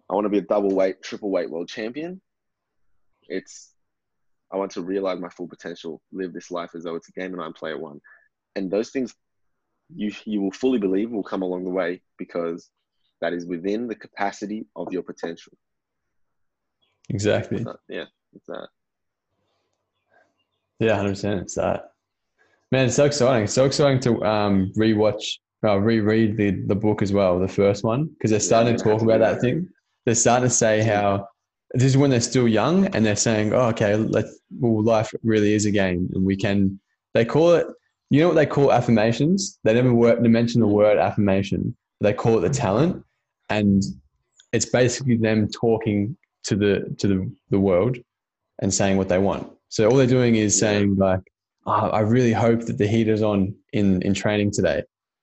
[0.08, 2.20] I want to be a double weight, triple weight world champion.
[3.28, 3.75] It's
[4.52, 7.32] I want to realize my full potential, live this life as though it's a game
[7.32, 8.00] and I'm player one.
[8.54, 9.14] And those things
[9.94, 12.70] you you will fully believe will come along the way because
[13.20, 15.52] that is within the capacity of your potential.
[17.08, 17.62] Exactly.
[17.62, 18.68] So, yeah, it's that.
[20.80, 21.40] Yeah, hundred percent.
[21.42, 21.92] It's that.
[22.72, 23.44] Man, it's so exciting.
[23.44, 25.24] It's so exciting to um, rewatch,
[25.64, 28.84] uh, reread the the book as well, the first one, because they're starting yeah, to
[28.84, 29.68] talk about that thing.
[30.04, 31.28] They're starting to say how
[31.76, 34.24] this is when they're still young and they're saying, oh, okay, let
[34.58, 36.80] well, life really is a game and we can,
[37.14, 37.66] they call it,
[38.10, 39.58] you know what they call affirmations?
[39.64, 41.76] They never work, to mention the word affirmation.
[42.00, 43.04] They call it the talent.
[43.48, 43.82] And
[44.52, 47.98] it's basically them talking to the, to the, the world
[48.60, 49.50] and saying what they want.
[49.68, 51.20] So all they're doing is saying like,
[51.66, 54.82] oh, I really hope that the heat is on in, in training today.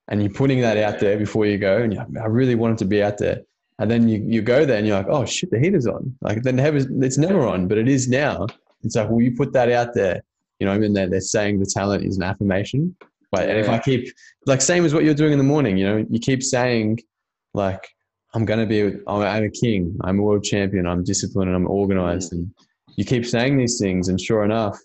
[0.10, 1.78] And you're putting that out there before you go.
[1.78, 3.42] And I really want it to be out there.
[3.80, 6.16] And then you, you go there and you're like, oh shit, the heater's on.
[6.22, 8.46] Like then it's never on, but it is now.
[8.84, 10.22] It's like, well, you put that out there.
[10.60, 12.96] You know, I mean, they're, they're saying the talent is an affirmation.
[13.32, 14.14] But and if I keep
[14.46, 17.00] like same as what you're doing in the morning, you know, you keep saying
[17.56, 17.88] like,
[18.36, 22.32] I'm gonna be, I'm a king, I'm a world champion, I'm disciplined, and I'm organized,
[22.32, 22.38] mm.
[22.38, 22.52] and
[22.96, 24.78] you keep saying these things, and sure enough,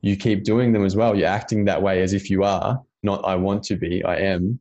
[0.00, 1.14] you keep doing them as well.
[1.14, 4.58] You're acting that way as if you are, not I want to be, I am,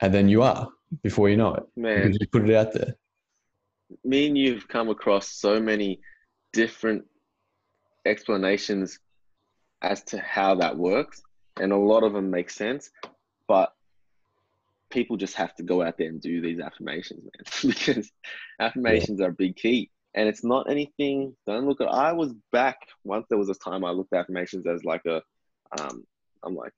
[0.00, 0.68] and then you are
[1.02, 1.64] before you know it.
[1.76, 2.94] Man, because you put it out there
[4.04, 6.00] me and you've come across so many
[6.52, 7.04] different
[8.04, 8.98] explanations
[9.82, 11.22] as to how that works,
[11.60, 12.90] and a lot of them make sense,
[13.46, 13.72] but
[14.90, 18.10] people just have to go out there and do these affirmations, man, because
[18.60, 19.26] affirmations yeah.
[19.26, 19.90] are a big key.
[20.14, 21.36] And it's not anything.
[21.46, 21.88] Don't look at.
[21.88, 23.26] I was back once.
[23.28, 25.22] There was a time I looked at affirmations as like a.
[25.78, 26.04] Um,
[26.42, 26.72] I'm like,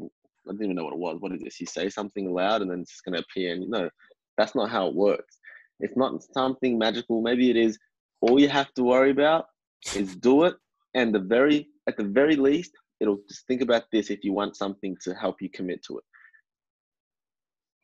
[0.00, 0.06] I
[0.46, 1.20] didn't even know what it was.
[1.20, 1.60] What is this?
[1.60, 3.52] You say something aloud and then it's just gonna appear.
[3.52, 3.90] And you know,
[4.38, 5.37] that's not how it works.
[5.80, 7.22] It's not something magical.
[7.22, 7.78] Maybe it is.
[8.20, 9.46] All you have to worry about
[9.94, 10.54] is do it,
[10.94, 14.56] and the very at the very least, it'll just think about this if you want
[14.56, 16.04] something to help you commit to it.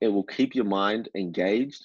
[0.00, 1.82] It will keep your mind engaged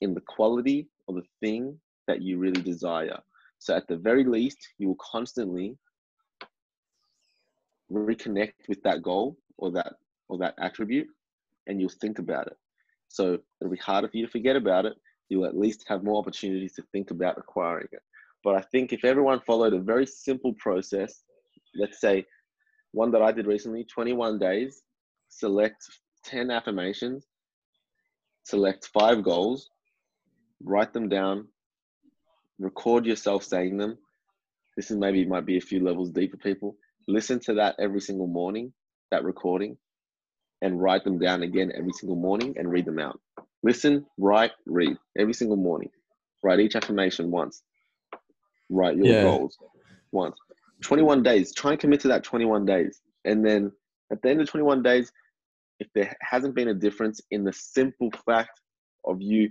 [0.00, 3.18] in the quality of the thing that you really desire.
[3.58, 5.76] So at the very least, you will constantly
[7.92, 9.94] reconnect with that goal or that
[10.28, 11.08] or that attribute
[11.66, 12.56] and you'll think about it.
[13.08, 14.94] So it'll be harder for you to forget about it
[15.28, 18.02] you'll at least have more opportunities to think about acquiring it.
[18.44, 21.22] But I think if everyone followed a very simple process,
[21.74, 22.24] let's say
[22.92, 24.82] one that I did recently 21 days,
[25.28, 25.84] select
[26.24, 27.26] 10 affirmations,
[28.44, 29.70] select five goals,
[30.62, 31.48] write them down,
[32.58, 33.98] record yourself saying them.
[34.76, 36.76] This is maybe might be a few levels deeper, people.
[37.08, 38.72] Listen to that every single morning,
[39.10, 39.76] that recording,
[40.62, 43.20] and write them down again every single morning and read them out.
[43.66, 45.90] Listen, write, read every single morning.
[46.44, 47.64] Write each affirmation once.
[48.70, 49.22] Write your Yeah.
[49.22, 49.58] goals
[50.12, 50.36] once.
[50.82, 51.52] 21 days.
[51.52, 53.00] Try and commit to that 21 days.
[53.24, 53.72] And then
[54.12, 55.10] at the end of 21 days,
[55.80, 58.60] if there hasn't been a difference in the simple fact
[59.04, 59.50] of you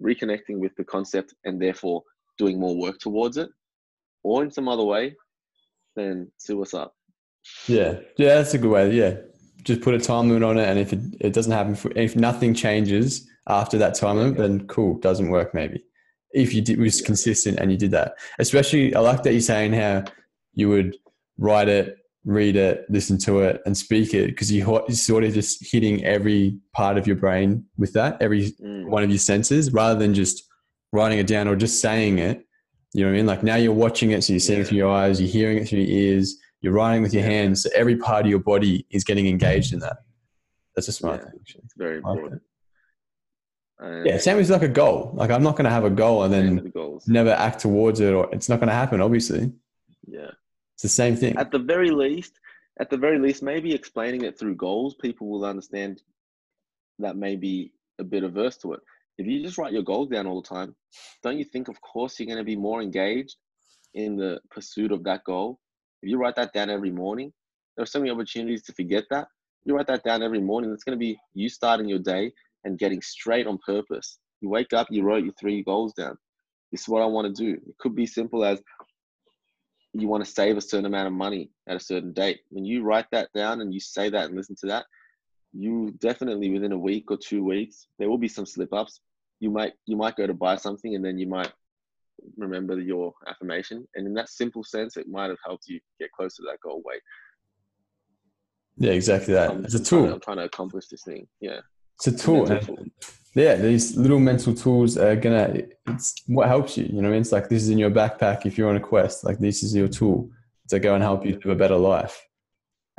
[0.00, 2.02] reconnecting with the concept and therefore
[2.38, 3.50] doing more work towards it,
[4.24, 5.14] or in some other way,
[5.94, 6.92] then see what's up.
[7.68, 8.90] Yeah, yeah, that's a good way.
[8.90, 9.20] Yeah,
[9.62, 12.16] just put a time limit on it, and if it, it doesn't happen, for, if
[12.16, 15.84] nothing changes after that time limit, then cool, doesn't work maybe.
[16.32, 19.72] If you did was consistent and you did that, especially I like that you're saying
[19.72, 20.04] how
[20.54, 20.96] you would
[21.38, 25.32] write it, read it, listen to it, and speak it because you you're sort of
[25.32, 28.88] just hitting every part of your brain with that, every Mm.
[28.88, 30.44] one of your senses, rather than just
[30.92, 32.44] writing it down or just saying it.
[32.94, 33.26] You know what I mean?
[33.26, 35.68] Like now you're watching it, so you're seeing it through your eyes, you're hearing it
[35.68, 37.62] through your ears, you're writing with your hands.
[37.62, 39.98] So every part of your body is getting engaged in that.
[40.74, 41.30] That's a smart Yeah.
[41.30, 41.40] thing.
[41.40, 41.62] actually.
[41.64, 42.42] It's very important.
[43.78, 45.12] And Yeah, same as like a goal.
[45.14, 48.12] Like I'm not going to have a goal and then the never act towards it,
[48.12, 49.00] or it's not going to happen.
[49.00, 49.52] Obviously,
[50.06, 50.30] Yeah.
[50.74, 51.36] it's the same thing.
[51.36, 52.38] At the very least,
[52.80, 56.02] at the very least, maybe explaining it through goals, people will understand
[56.98, 58.80] that may be a bit averse to it.
[59.18, 60.74] If you just write your goals down all the time,
[61.22, 63.36] don't you think, of course, you're going to be more engaged
[63.94, 65.60] in the pursuit of that goal?
[66.02, 67.32] If you write that down every morning,
[67.76, 69.28] there are so many opportunities to forget that.
[69.64, 72.32] You write that down every morning, it's going to be you starting your day
[72.64, 74.18] and getting straight on purpose.
[74.40, 76.16] You wake up, you wrote your three goals down.
[76.70, 77.54] This is what I want to do.
[77.54, 78.60] It could be simple as
[79.92, 82.40] you want to save a certain amount of money at a certain date.
[82.50, 84.86] When you write that down and you say that and listen to that,
[85.52, 89.00] you definitely within a week or two weeks, there will be some slip ups.
[89.40, 91.52] You might you might go to buy something and then you might
[92.36, 93.86] remember your affirmation.
[93.94, 96.82] And in that simple sense, it might have helped you get closer to that goal.
[96.84, 97.00] weight.
[98.76, 99.50] Yeah, exactly that.
[99.50, 100.14] I'm, It's a I'm trying to- tool.
[100.14, 101.26] I'm trying to accomplish this thing.
[101.40, 101.60] Yeah.
[101.96, 102.46] It's a tool.
[103.34, 105.62] yeah, these little mental tools are gonna.
[105.88, 106.84] It's what helps you.
[106.84, 108.76] You know, what I mean, it's like this is in your backpack if you're on
[108.76, 109.24] a quest.
[109.24, 110.30] Like this is your tool
[110.68, 112.24] to go and help you live a better life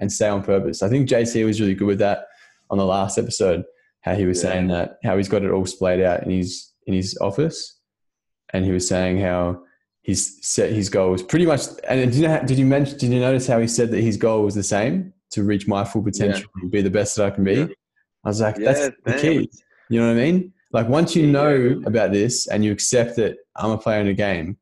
[0.01, 0.83] and stay on purpose.
[0.83, 2.25] I think JC was really good with that
[2.69, 3.63] on the last episode.
[4.01, 4.49] How he was Yeah.
[4.51, 7.78] saying that how he's got it all splayed out in his in his office,
[8.53, 9.63] and he was saying how
[10.01, 11.61] he's set his goals pretty much.
[11.87, 12.97] And did you know, did you mention?
[12.97, 15.83] Did you notice how he said that his goal was the same to reach my
[15.83, 17.53] full potential and be the best that I can be?
[17.53, 17.67] Yeah.
[18.25, 19.49] I was like, Yeah, that's the key.
[19.89, 20.53] You know what I mean?
[20.71, 24.13] Like once you know about this and you accept that I'm a player in a
[24.13, 24.57] game,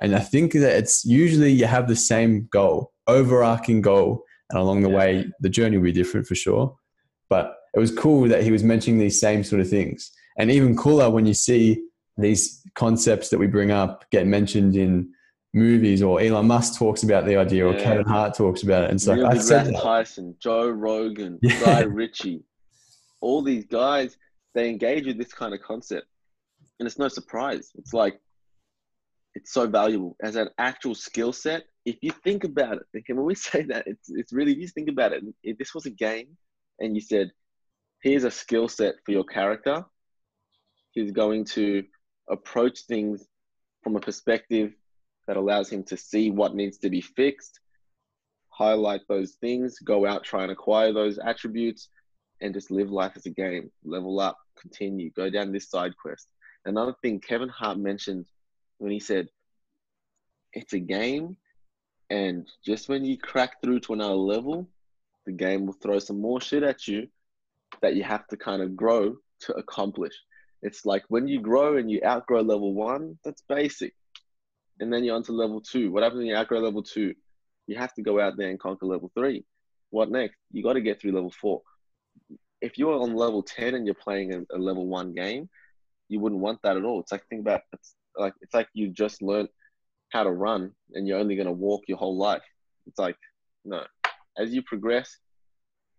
[0.00, 4.82] and I think that it's usually you have the same goal, overarching goal, and along
[4.82, 4.96] the Yeah.
[4.96, 6.76] way the journey will be different for sure.
[7.28, 10.76] But it was cool that he was mentioning these same sort of things, and even
[10.76, 11.82] cooler when you see
[12.16, 15.12] these concepts that we bring up get mentioned in
[15.54, 18.90] movies, or Elon Musk talks about the idea, or Kevin Hart talks about it.
[18.90, 19.74] And so like I said.
[19.74, 21.60] Tyson, Joe Rogan, Yeah.
[21.60, 22.42] Guy Ritchie,
[23.20, 24.16] all these guys,
[24.54, 26.06] they engage with this kind of concept.
[26.78, 27.70] And it's no surprise.
[27.76, 28.18] It's like,
[29.34, 31.64] it's so valuable as an actual skill set.
[31.84, 34.88] If you think about it, okay, when we say that, it's, it's really, just think
[34.88, 35.22] about it.
[35.42, 36.28] If this was a game
[36.80, 37.30] and you said,
[38.02, 39.84] here's a skill set for your character,
[40.92, 41.84] he's going to
[42.32, 43.26] approach things
[43.82, 44.72] from a perspective
[45.26, 47.60] that allows him to see what needs to be fixed,
[48.48, 51.88] highlight those things, go out, try and acquire those attributes,
[52.40, 53.70] and just live life as a game.
[53.84, 56.26] Level up, continue, go down this side quest.
[56.64, 58.26] Another thing Kevin Hart mentioned
[58.78, 59.28] when he said,
[60.52, 61.36] it's a game,
[62.10, 64.68] and just when you crack through to another level,
[65.24, 67.08] the game will throw some more shit at you
[67.80, 70.14] that you have to kind of grow to accomplish.
[70.62, 73.94] It's like when you grow and you outgrow level one, that's basic.
[74.80, 75.90] And then you're on to level two.
[75.90, 77.14] What happens when you outgrow level two?
[77.66, 79.44] You have to go out there and conquer level three.
[79.90, 80.36] What next?
[80.52, 81.62] You got to get through level four.
[82.60, 85.48] If you're on level 10 and you're playing a, a level one game,
[86.08, 87.00] you wouldn't want that at all.
[87.00, 89.48] It's like, think about it's like, it's like you just learned
[90.10, 92.42] how to run and you're only going to walk your whole life.
[92.86, 93.16] It's like,
[93.64, 93.84] no.
[94.38, 95.16] As you progress,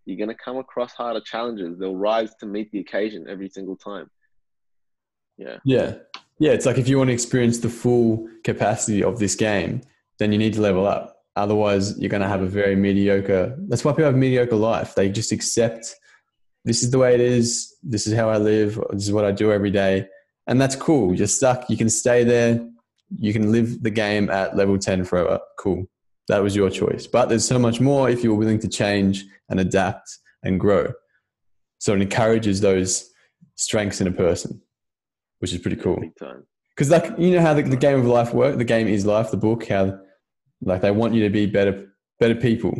[0.04, 1.78] you're going to come across harder challenges.
[1.78, 4.10] They'll rise to meet the occasion every single time.
[5.36, 5.58] Yeah.
[5.64, 5.94] Yeah.
[6.38, 6.52] Yeah.
[6.52, 9.82] It's like if you want to experience the full capacity of this game,
[10.18, 11.16] then you need to level up.
[11.36, 13.56] Otherwise, you're going to have a very mediocre.
[13.68, 14.94] That's why people have mediocre life.
[14.94, 15.96] They just accept
[16.64, 17.74] this is the way it is.
[17.82, 18.80] This is how I live.
[18.92, 20.08] This is what I do every day.
[20.46, 21.14] And that's cool.
[21.14, 21.68] You're stuck.
[21.68, 22.66] You can stay there.
[23.16, 25.40] You can live the game at level 10 forever.
[25.58, 25.86] Cool.
[26.28, 27.06] That was your choice.
[27.06, 30.92] But there's so much more if you're willing to change and adapt and grow.
[31.78, 33.10] So it encourages those
[33.56, 34.62] strengths in a person,
[35.44, 36.02] which is pretty cool.
[36.74, 39.30] Because like you know how the, the game of life work, the game is life,
[39.30, 39.98] the book, how
[40.62, 42.72] like they want you to be better, better people.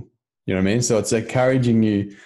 [0.47, 0.81] You know what I mean?
[0.81, 2.17] So it's encouraging you.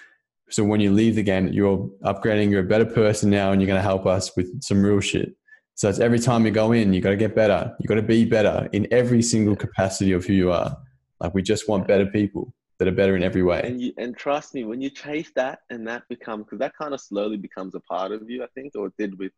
[0.49, 3.61] So when you leave the game, that you're upgrading, you're a better person now, and
[3.61, 5.35] you're going to help us with some real shit.
[5.75, 7.75] So it's every time you go in, you got to get better.
[7.81, 10.77] You got to be better in every single capacity of who you are.
[11.19, 13.59] Like we just want better people that are better in every way.
[13.65, 16.93] And you and trust me, when you chase that and that becomes because that kind
[16.93, 19.33] of slowly becomes a part of you, I think, or it did with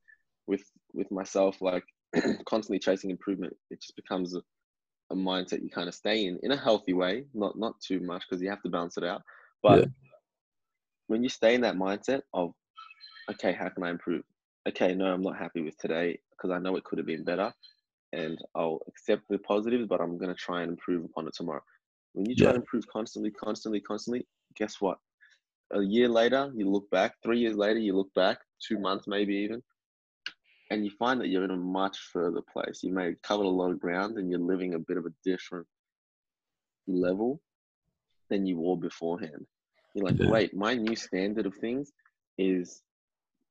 [0.47, 0.63] with
[0.93, 1.83] with myself, like
[2.45, 3.55] constantly chasing improvement.
[3.69, 4.41] It just becomes a,
[5.11, 8.23] a mindset you kind of stay in in a healthy way, not not too much
[8.29, 9.21] because you have to balance it out.
[9.63, 9.85] But yeah.
[11.07, 12.53] when you stay in that mindset of,
[13.29, 14.23] okay, how can I improve?
[14.67, 17.53] Okay, no, I'm not happy with today because I know it could have been better,
[18.13, 21.61] and I'll accept the positives, but I'm gonna try and improve upon it tomorrow.
[22.13, 22.53] When you try yeah.
[22.53, 24.27] to improve constantly, constantly, constantly,
[24.57, 24.97] guess what?
[25.73, 27.13] A year later, you look back.
[27.23, 28.39] Three years later, you look back.
[28.67, 29.63] Two months, maybe even,
[30.71, 32.81] and you find that you're in a much further place.
[32.81, 35.13] You may have covered a lot of ground and you're living a bit of a
[35.25, 35.67] different
[36.87, 37.41] level
[38.29, 39.45] than you were beforehand.
[39.93, 40.29] You're like, yeah.
[40.29, 41.91] wait, my new standard of things
[42.37, 42.81] is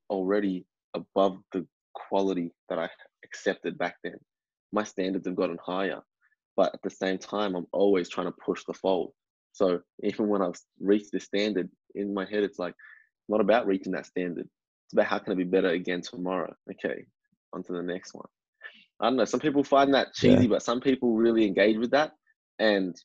[0.08, 0.64] already
[0.94, 2.88] above the quality that I
[3.22, 4.16] accepted back then.
[4.72, 6.00] My standards have gotten higher,
[6.56, 9.12] but at the same time, I'm always trying to push the fold.
[9.52, 12.74] So even when I've reached this standard in my head, it's like
[13.28, 14.48] not about reaching that standard.
[14.90, 16.52] It's about how can I be better again tomorrow.
[16.68, 17.04] Okay,
[17.52, 18.26] on to the next one.
[18.98, 19.24] I don't know.
[19.24, 20.48] Some people find that cheesy, yeah.
[20.48, 22.12] but some people really engage with that
[22.58, 23.00] and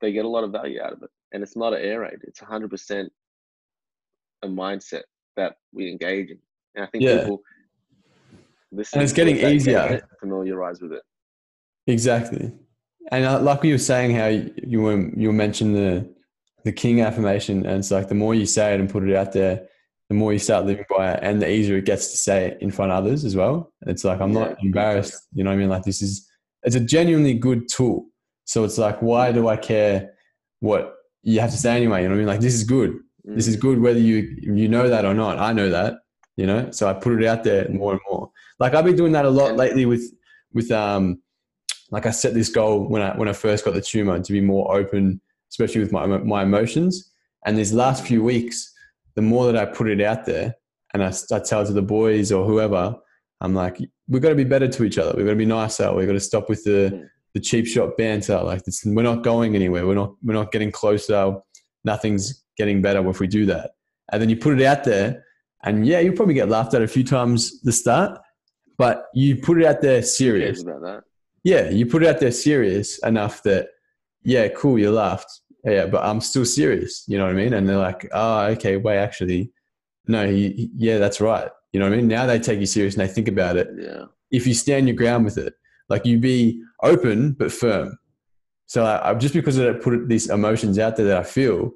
[0.00, 1.10] they get a lot of value out of it.
[1.32, 3.08] And it's not an air raid, it's 100%
[4.42, 5.02] a mindset
[5.36, 6.38] that we engage in.
[6.74, 7.20] And I think yeah.
[7.20, 7.42] people
[8.72, 8.98] listen.
[8.98, 10.02] And it's getting easier.
[10.20, 11.02] Familiarize with it.
[11.86, 12.50] Exactly.
[13.12, 16.08] And uh, like you were saying, how you, you were you mentioned the
[16.64, 19.32] the king affirmation, and it's like the more you say it and put it out
[19.32, 19.66] there,
[20.10, 22.58] the more you start living by it, and the easier it gets to say it
[22.60, 23.72] in front of others as well.
[23.82, 25.68] It's like I'm yeah, not embarrassed, you know what I mean?
[25.68, 26.28] Like this is
[26.64, 28.06] it's a genuinely good tool.
[28.44, 30.10] So it's like, why do I care
[30.58, 32.02] what you have to say anyway?
[32.02, 32.26] You know what I mean?
[32.26, 32.90] Like this is good.
[33.24, 33.36] Mm.
[33.36, 33.60] This is mm.
[33.60, 35.38] good whether you you know that or not.
[35.38, 35.94] I know that,
[36.36, 36.72] you know.
[36.72, 38.32] So I put it out there more and more.
[38.58, 40.12] Like I've been doing that a lot lately with
[40.52, 41.22] with um
[41.92, 44.40] like I set this goal when I when I first got the tumor to be
[44.40, 47.12] more open, especially with my my emotions.
[47.46, 48.74] And these last few weeks,
[49.14, 50.54] the more that I put it out there,
[50.92, 52.96] and I, I tell to the boys or whoever,
[53.40, 55.14] I'm like, we've got to be better to each other.
[55.16, 55.92] We've got to be nicer.
[55.94, 58.40] We've got to stop with the the cheap shot banter.
[58.42, 59.86] Like we're not going anywhere.
[59.86, 61.36] We're not we're not getting closer.
[61.84, 63.70] Nothing's getting better if we do that.
[64.12, 65.24] And then you put it out there,
[65.62, 68.18] and yeah, you'll probably get laughed at a few times the start,
[68.76, 70.64] but you put it out there serious.
[71.42, 73.68] Yeah, you put it out there serious enough that,
[74.22, 75.40] yeah, cool, you laughed.
[75.64, 77.04] Yeah, but I'm still serious.
[77.06, 77.52] You know what I mean?
[77.52, 79.52] And they're like, oh, okay, wait, actually,
[80.06, 81.50] no, yeah, that's right.
[81.72, 82.08] You know what I mean?
[82.08, 83.68] Now they take you serious and they think about it.
[83.78, 84.04] Yeah.
[84.30, 85.54] If you stand your ground with it,
[85.88, 87.98] like you be open but firm.
[88.66, 91.72] So I, just because I put these emotions out there that I feel,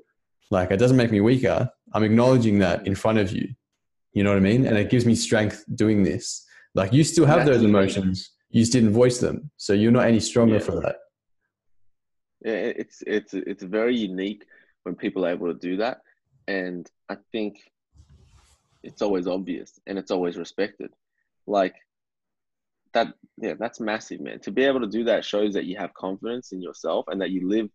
[0.50, 1.68] like it doesn't make me weaker.
[1.92, 3.48] I'm acknowledging that in front of you.
[4.12, 4.66] You know what I mean?
[4.66, 6.44] And it gives me strength doing this.
[6.74, 9.50] Like you still have those emotions you just didn't voice them.
[9.56, 10.60] So you're not any stronger yeah.
[10.60, 10.96] for that.
[12.44, 14.44] It's it's it's very unique
[14.82, 15.98] when people are able to do that,
[16.46, 17.56] and I think
[18.82, 20.90] it's always obvious and it's always respected.
[21.46, 21.74] Like
[22.92, 24.40] that, yeah, that's massive, man.
[24.40, 27.30] To be able to do that shows that you have confidence in yourself and that
[27.30, 27.70] you live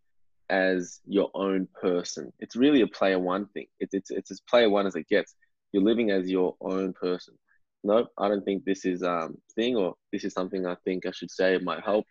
[0.48, 2.32] as your own person.
[2.38, 3.66] It's really a player one thing.
[3.80, 5.34] It's it's it's as player one as it gets.
[5.72, 7.34] You're living as your own person
[7.84, 11.10] nope, I don't think this is um thing or this is something I think I
[11.12, 12.04] should say it might help.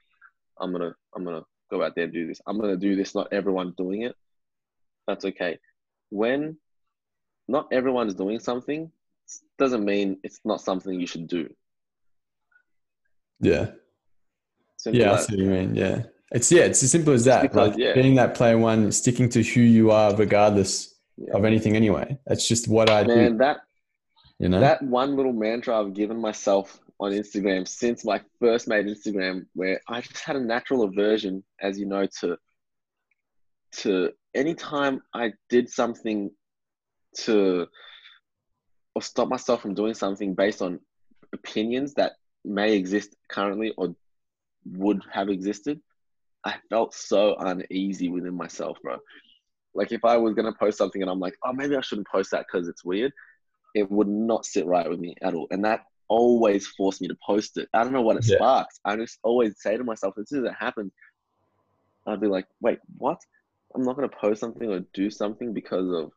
[0.60, 2.42] I'm gonna I'm gonna go out there and do this.
[2.46, 3.16] I'm gonna do this.
[3.16, 4.16] Not everyone doing it.
[5.08, 5.60] That's okay.
[6.10, 6.58] When
[7.48, 8.92] not everyone's doing something,
[9.58, 11.50] doesn't mean it's not something you should do.
[13.40, 13.72] Yeah.
[14.78, 15.76] Simple yeah, I see what you mean.
[15.76, 16.04] Yeah.
[16.32, 17.42] It's yeah, it's as simple as that.
[17.42, 17.94] Because, like yeah.
[17.94, 21.36] being that player one, sticking to who you are regardless yeah.
[21.36, 22.18] of anything anyway.
[22.28, 23.38] That's just what I Man, do.
[23.40, 23.58] that
[24.40, 28.86] you know that one little mantra I've given myself on Instagram since my first made
[28.86, 32.38] Instagram, where I just had a natural aversion, as you know, to
[33.72, 36.32] to anytime I did something
[37.18, 37.68] to
[38.96, 40.80] or stop myself from doing something based on
[41.34, 43.96] opinions that may exist currently or
[44.66, 45.80] would have existed,
[46.44, 48.98] I felt so uneasy within myself, bro.
[49.76, 52.32] Like if I was gonna post something and I'm like, oh, maybe I shouldn't post
[52.32, 53.14] that because it's weird
[53.76, 55.48] it would not sit right with me at all.
[55.52, 57.70] And that always force me to post it.
[57.74, 58.36] I don't know what it yeah.
[58.36, 58.80] sparks.
[58.84, 60.92] I just always say to myself, as soon as it happens,
[62.06, 63.22] I'd be like, wait, what?
[63.74, 66.12] I'm not going to post something or do something because of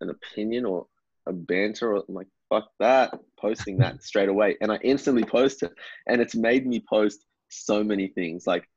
[0.00, 0.86] an opinion or
[1.26, 1.94] a banter.
[1.94, 4.56] I'm like, fuck that, posting that straight away.
[4.60, 5.72] And I instantly post it.
[6.06, 8.46] And it's made me post so many things.
[8.46, 8.68] Like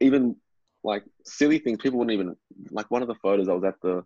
[0.00, 0.36] even
[0.82, 2.34] like silly things people wouldn't even
[2.70, 4.02] like one of the photos I was at the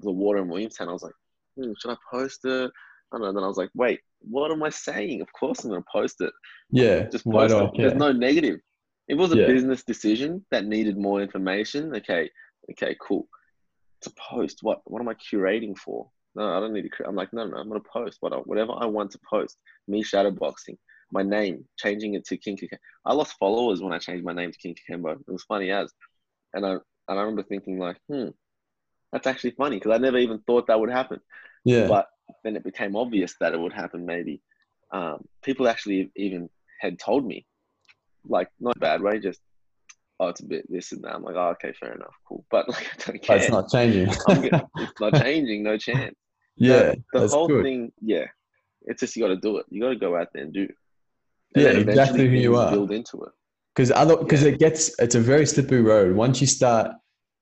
[0.00, 0.88] the water in Williamstown.
[0.88, 1.14] I was like,
[1.56, 2.70] hmm, should I post it?
[3.12, 3.32] I don't know.
[3.32, 5.20] Then I was like, wait, what am I saying?
[5.22, 6.32] Of course I'm gonna post it.
[6.70, 7.08] Yeah.
[7.10, 7.70] Just post it.
[7.76, 8.60] There's no negative.
[9.08, 9.46] It was a Yeah.
[9.46, 11.94] business decision that needed more information.
[11.96, 12.30] Okay,
[12.72, 13.26] okay, cool.
[14.02, 16.10] To post, what what am I curating for?
[16.34, 17.08] No, I don't need to.
[17.08, 19.56] I'm like, no, no, I'm gonna post what whatever I want to post.
[19.88, 20.76] Me shadowboxing,
[21.10, 22.78] my name, changing it to King Kikembo.
[23.06, 25.12] I lost followers when I changed my name to King Kikembo.
[25.12, 25.90] It was funny as,
[26.52, 28.28] and I and I remember thinking like, hmm,
[29.12, 31.20] that's actually funny because I never even thought that would happen
[31.64, 31.88] Yeah.
[31.88, 32.06] but
[32.44, 34.40] then it became obvious that it would happen maybe
[34.92, 36.48] um, people actually even
[36.80, 37.46] had told me
[38.24, 39.40] like not a bad way just
[40.20, 42.68] oh it's a bit this and that i'm like oh okay fair enough cool but
[42.68, 44.08] like i don't care it's not changing.
[44.26, 46.14] I'm get- it's not changing no chance
[46.56, 46.94] yeah.
[47.12, 47.62] the, the whole good.
[47.64, 48.26] thing yeah
[48.82, 50.68] it's just you got to do it you got to go out there and do
[51.54, 52.70] Yeah, exactly who you are.
[52.72, 53.32] build into it
[53.74, 54.50] because other because Yeah.
[54.50, 56.90] it gets it's a very slippery road once you start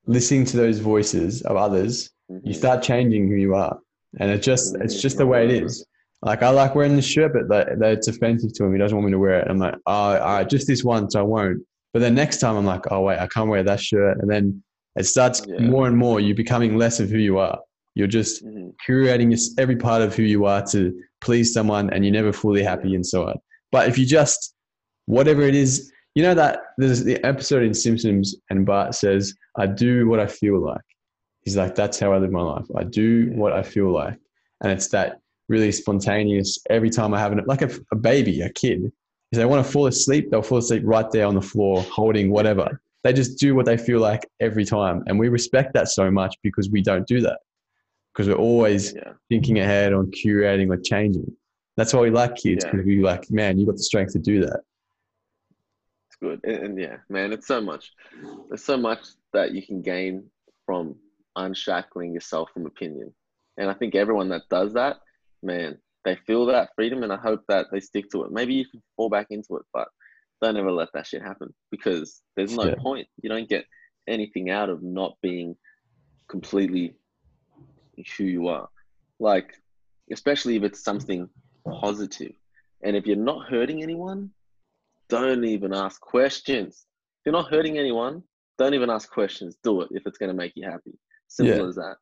[0.06, 2.54] listening to those voices of others you Mhm.
[2.54, 3.78] start changing who you are
[4.20, 5.84] and it just it's just the way it is.
[6.22, 8.72] Like i like wearing this shirt but that, that it's offensive to him.
[8.72, 9.48] He doesn't want me to wear it.
[9.48, 11.60] I'm like oh all right just this once i won't.
[11.92, 14.18] But then next time i'm like oh wait i can't wear that shirt.
[14.20, 14.62] And then
[14.96, 15.60] it starts Yeah.
[15.60, 17.58] more and more you're becoming less of who you are.
[17.94, 18.72] You're just Mhm.
[18.86, 22.94] curating every part of who you are to please someone and you're never fully happy
[22.94, 23.36] and so on.
[23.72, 24.54] But if you just
[25.06, 29.66] whatever it is you know that there's the episode in simpsons and bart says i
[29.66, 30.80] do what i feel like
[31.46, 32.66] he's like that's how i live my life.
[32.76, 34.18] I do what i feel like.
[34.60, 38.50] And it's that really spontaneous every time i have an like a, a baby a
[38.50, 38.92] kid
[39.32, 42.30] if they want to fall asleep they'll fall asleep right there on the floor holding
[42.30, 42.80] whatever.
[43.04, 45.04] They just do what they feel like every time.
[45.06, 47.38] And we respect that so much because we don't do that.
[48.12, 49.12] Because we're always yeah.
[49.28, 51.30] thinking ahead on curating or changing.
[51.76, 52.72] That's why we like kids Yeah.
[52.72, 54.60] because we like man you got the strength to do that.
[56.08, 56.40] It's good.
[56.42, 57.92] And, and yeah man it's so much
[58.48, 59.00] there's so much
[59.32, 60.24] that you can gain
[60.64, 60.96] from
[61.36, 63.12] unshackling yourself from opinion
[63.58, 64.96] and i think everyone that does that
[65.42, 68.64] man they feel that freedom and i hope that they stick to it maybe you
[68.68, 69.88] can fall back into it but
[70.42, 72.74] don't ever let that shit happen because there's no Yeah.
[72.76, 73.64] point you don't get
[74.08, 75.56] anything out of not being
[76.28, 76.94] completely
[78.16, 78.68] who you are
[79.18, 79.54] like
[80.12, 81.28] especially if it's something
[81.80, 82.32] positive
[82.82, 84.30] and if you're not hurting anyone
[85.08, 86.86] don't even ask questions.
[87.20, 88.22] If you're not hurting anyone,
[88.58, 89.56] don't even ask questions.
[89.62, 90.98] Do it if it's going to make you happy.
[91.28, 91.68] Simple Yeah.
[91.68, 91.96] as that.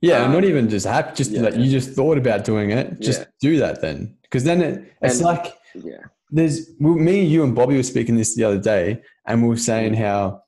[0.00, 1.42] Yeah, Um, not even just happy, just yeah.
[1.42, 3.00] like you just thought about doing it.
[3.00, 3.26] Just Yeah.
[3.40, 4.16] do that then.
[4.22, 6.02] Because then it, it's And- like Yeah.
[6.30, 9.94] there's me, you, and Bobby were speaking this the other day, and we were saying
[9.94, 10.42] how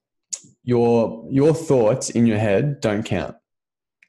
[0.62, 3.34] your your thoughts in your head don't count.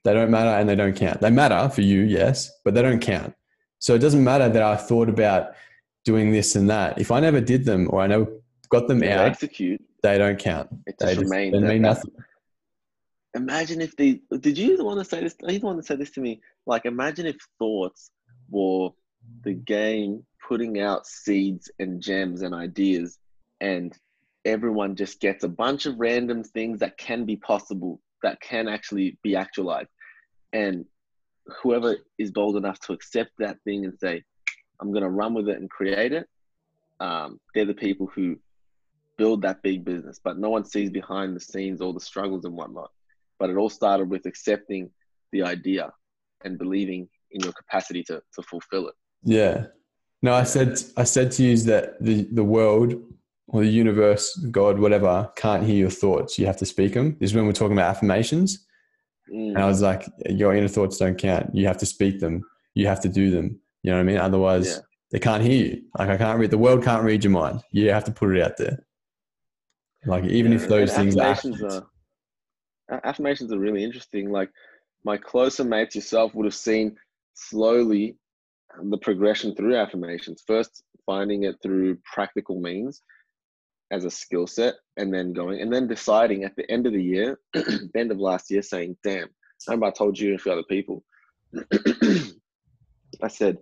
[0.04, 1.22] They don't matter and they don't count.
[1.22, 3.34] They matter for you, yes, but they don't count.
[3.80, 5.52] So it doesn't matter that I thought about
[6.04, 7.00] doing this and that.
[7.00, 8.28] If I never did them or I never
[8.70, 10.70] got them out, execute, they don't count.
[10.88, 11.54] it They just just remains.
[11.54, 12.12] they mean nothing.
[13.38, 15.36] Imagine if they did you the one to say this?
[15.44, 16.42] Are you the one that said this to me?
[16.66, 18.10] Like, imagine if thoughts
[18.50, 18.90] were
[19.44, 23.20] the game putting out seeds and gems and ideas,
[23.62, 23.96] and
[24.44, 29.20] everyone just gets a bunch of random things that can be possible, that can actually
[29.22, 29.90] be actualized.
[30.52, 30.86] And
[31.62, 34.24] whoever is bold enough to accept that thing and say,
[34.82, 36.28] I'm going to run with it and create it,
[37.00, 38.38] um, they're the people who
[39.18, 40.20] build that big business.
[40.24, 42.90] But no one sees behind the scenes all the struggles and whatnot.
[43.40, 44.90] But it all started with accepting
[45.32, 45.92] the idea
[46.44, 48.96] and believing in your capacity to, to fulfill it.
[49.24, 49.68] Yeah.
[50.22, 52.94] No, I said I said to you that the, the world
[53.50, 56.38] or the universe, God, whatever, can't hear your thoughts.
[56.40, 57.16] You have to speak them.
[57.20, 58.66] This is when we're talking about affirmations.
[59.34, 61.54] Mm, And I was like, your inner thoughts don't count.
[61.54, 62.42] You have to speak them.
[62.74, 63.60] You have to do them.
[63.84, 64.18] You know what I mean?
[64.18, 64.80] Otherwise, Yeah.
[65.12, 65.82] they can't hear you.
[65.98, 67.62] Like I can't read the world can't read your mind.
[67.72, 68.80] You have to put it out there.
[70.06, 71.88] Like even Yeah, if those and things are are
[72.90, 74.32] affirmations are really interesting.
[74.32, 74.50] Like
[75.04, 76.96] my closer mates yourself would have seen
[77.34, 78.18] slowly
[78.78, 80.44] um, the progression through affirmations.
[80.46, 83.02] First, finding it through practical means
[83.92, 87.02] as a skill set, and then going, and then deciding at the end of the
[87.04, 89.30] year, the end of last year, saying, "Damn!"
[89.68, 91.04] I remember I told you and a few other people.
[93.24, 93.58] I said,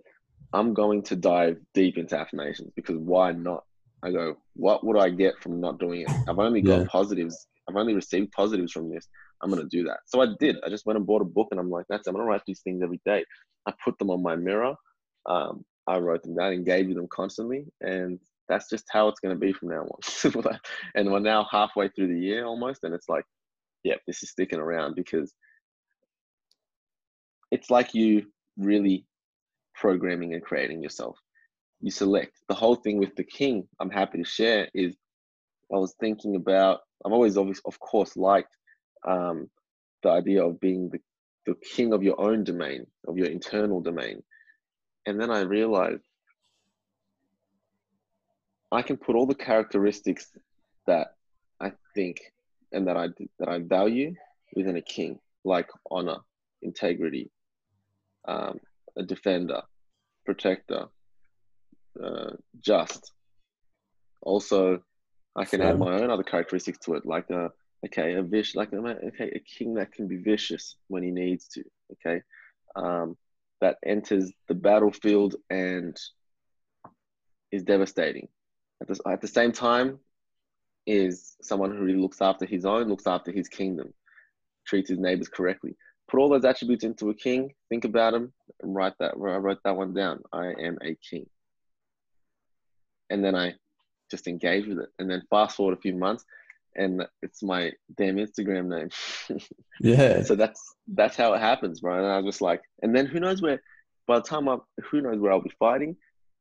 [0.52, 3.62] "I'm going to dive deep into affirmations because why not?"
[4.02, 6.08] I go, "What would I get from not doing it?
[6.28, 6.84] I've only got Yeah.
[6.86, 7.46] positives.
[7.68, 9.08] I've only received positives from this.
[9.42, 10.56] I'm going to do that." So I did.
[10.64, 12.06] I just went and bought a book, and I'm like, "That's.
[12.06, 13.24] I'm going to write these things every day."
[13.66, 14.74] I put them on my mirror.
[15.26, 19.34] Um, I wrote them down, engaged with them constantly, and that's just how it's going
[19.34, 20.58] to be from now on.
[20.94, 23.24] and we're now halfway through the year almost, and it's like,
[23.84, 25.32] yeah, this is sticking around because
[27.50, 29.06] it's like you really
[29.74, 31.18] programming and creating yourself.
[31.80, 32.32] You select.
[32.48, 34.96] The whole thing with the king, I'm happy to share, is
[35.72, 38.54] I was thinking about, I've always, of course, liked
[39.06, 39.50] um,
[40.02, 41.00] the idea of being the,
[41.46, 44.22] the king of your own domain, of your internal domain.
[45.06, 46.02] And then I realized
[48.72, 50.30] I can put all the characteristics
[50.86, 51.14] that
[51.60, 52.20] I think
[52.72, 53.08] and that I
[53.38, 54.14] that I value
[54.54, 56.18] within a king, like honor,
[56.62, 57.30] integrity,
[58.26, 58.58] um,
[58.96, 59.62] a defender,
[60.24, 60.86] protector,
[62.02, 63.12] uh, just.
[64.22, 64.82] Also,
[65.36, 67.50] I can add my own other characteristics to it, like a
[67.84, 71.64] okay, a vish, like okay, a king that can be vicious when he needs to.
[71.92, 72.22] Okay,
[72.74, 73.16] um,
[73.60, 75.96] that enters the battlefield and
[77.52, 78.28] is devastating.
[78.80, 79.98] At the, at the same time,
[80.86, 83.92] is someone who really looks after his own, looks after his kingdom,
[84.66, 85.76] treats his neighbors correctly.
[86.08, 88.32] Put all those attributes into a king, think about them,
[88.62, 89.14] and write that.
[89.14, 90.22] I wrote that one down.
[90.32, 91.26] I am a king.
[93.10, 93.54] And then I
[94.10, 94.88] just engage with it.
[94.98, 96.24] And then fast forward a few months,
[96.74, 99.40] and it's my damn Instagram name.
[99.80, 100.22] yeah.
[100.22, 101.98] So that's that's how it happens, bro.
[101.98, 103.62] And I was just like, and then who knows where?
[104.06, 104.58] By the time I,
[104.90, 105.96] who knows where I'll be fighting,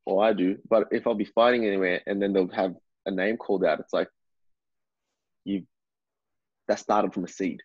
[0.05, 0.57] or I do.
[0.70, 3.93] But if I'll be fighting anywhere, and then they'll have a name called out, it's
[3.93, 4.09] like
[5.43, 5.63] you.
[6.68, 7.61] That started from a seed.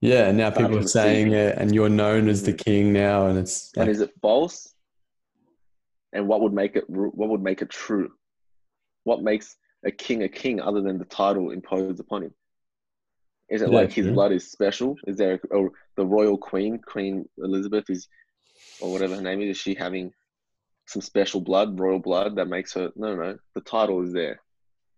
[0.00, 3.38] Yeah, and now people are saying it, and you're known as the king now, and
[3.38, 3.74] it's.
[3.74, 4.73] Like, and is it false?
[6.14, 6.88] And what would make it?
[6.88, 8.12] What would make it true?
[9.02, 12.34] What makes a king a king other than the title imposed upon him?
[13.50, 14.96] Is it yeah, like his blood is special?
[15.06, 18.08] Is there or the royal queen, Queen Elizabeth, is
[18.80, 19.50] or whatever her name is?
[19.50, 20.12] Is she having
[20.86, 22.90] some special blood, royal blood that makes her?
[22.96, 24.40] No, no, the title is there.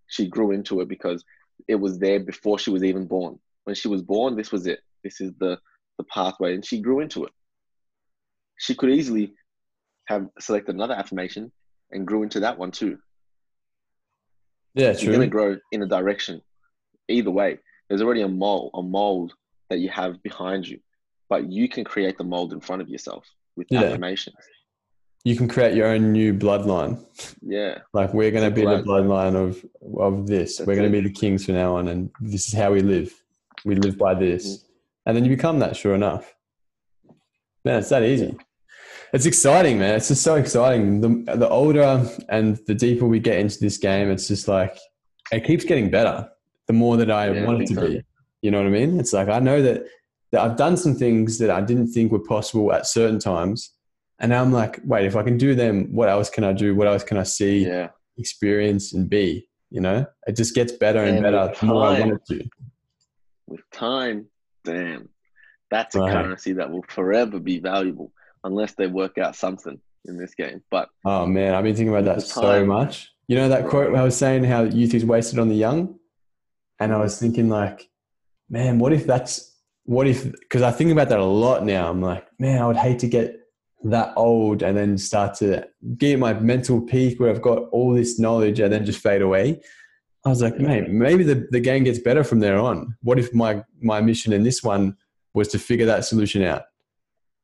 [0.09, 1.25] She grew into it because
[1.67, 3.41] it was there before she was even born.
[3.65, 4.81] When she was born, this was it.
[5.03, 5.59] This is the
[5.99, 7.33] the pathway, and she grew into it.
[8.59, 9.35] She could easily
[10.07, 11.53] have selected another affirmation
[11.91, 12.99] and grew into that one too.
[14.75, 15.05] Yeah, true.
[15.05, 16.43] You're going to grow in a direction.
[17.09, 19.33] Either way, there's already a mold, a mold
[19.71, 20.79] that you have behind you,
[21.29, 23.27] but you can create the mold in front of yourself
[23.57, 23.83] with yeah.
[23.83, 24.37] affirmations.
[25.25, 27.05] You can create your own new bloodline.
[27.43, 27.79] Yeah.
[27.93, 28.85] Like we're going to be blood.
[28.85, 29.65] the bloodline of
[29.99, 30.59] of this.
[30.59, 32.81] That's we're going to be the kings from now on, and this is how we
[32.81, 33.13] live.
[33.65, 34.67] We live by this, mm-hmm.
[35.07, 35.75] and then you become that.
[35.75, 36.33] Sure enough.
[37.65, 38.37] Man, it's that easy.
[39.17, 39.95] It's exciting, man.
[39.95, 41.01] It's just so exciting.
[41.01, 44.77] The, the older and the deeper we get into this game, it's just like
[45.33, 46.29] it keeps getting better.
[46.67, 48.03] The more that I yeah, want it to be,
[48.43, 49.01] you know what I mean?
[49.01, 49.85] It's like I know that,
[50.33, 53.73] that I've done some things that I didn't think were possible at certain times,
[54.19, 56.75] and now I'm like, wait, if I can do them, what else can I do?
[56.75, 57.89] What else can I see, yeah.
[58.19, 59.49] experience, and be?
[59.71, 62.49] You know, it just gets better and, and better the more I want it to.
[63.47, 64.27] With time,
[64.63, 65.09] damn,
[65.71, 66.13] that's a right.
[66.13, 68.13] currency that will forever be valuable
[68.47, 70.63] unless they work out something in this game.
[70.71, 73.11] But oh man, I've been thinking about that so much.
[73.29, 75.99] You know that quote I was saying how youth is wasted on the young,
[76.81, 77.89] and I was thinking like,
[78.49, 79.53] man, what if that's
[79.85, 80.31] what if?
[80.31, 81.91] Because I think about that a lot now.
[81.91, 83.41] I'm like, man, I would hate to get
[83.85, 85.67] that old and then start to
[85.97, 89.61] get my mental peak where I've got all this knowledge and then just fade away.
[90.25, 92.97] I was like, mate, maybe the, the game gets better from there on.
[93.03, 94.97] What if my, my mission in this one
[95.35, 96.65] was to figure that solution out?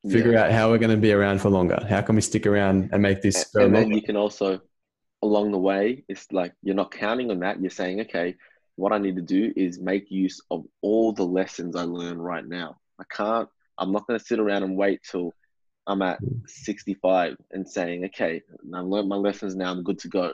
[0.09, 0.45] Figure yeah.
[0.45, 1.85] out how we're going to be around for longer.
[1.89, 4.61] How can we stick around and make this go And then you can also,
[5.23, 7.61] along the way, it's like you're not counting on that.
[7.61, 8.35] You're saying, okay,
[8.77, 12.47] what I need to do is make use of all the lessons I learn right
[12.47, 12.79] now.
[12.99, 13.49] I can't,
[13.79, 15.33] I'm not going to sit around and wait till
[15.87, 18.43] I'm at 65 and saying, okay,
[18.75, 20.33] I've learned my lessons now, I'm good to go.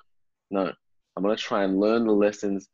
[0.51, 0.73] No,
[1.17, 2.69] I'm going to try and learn the lessons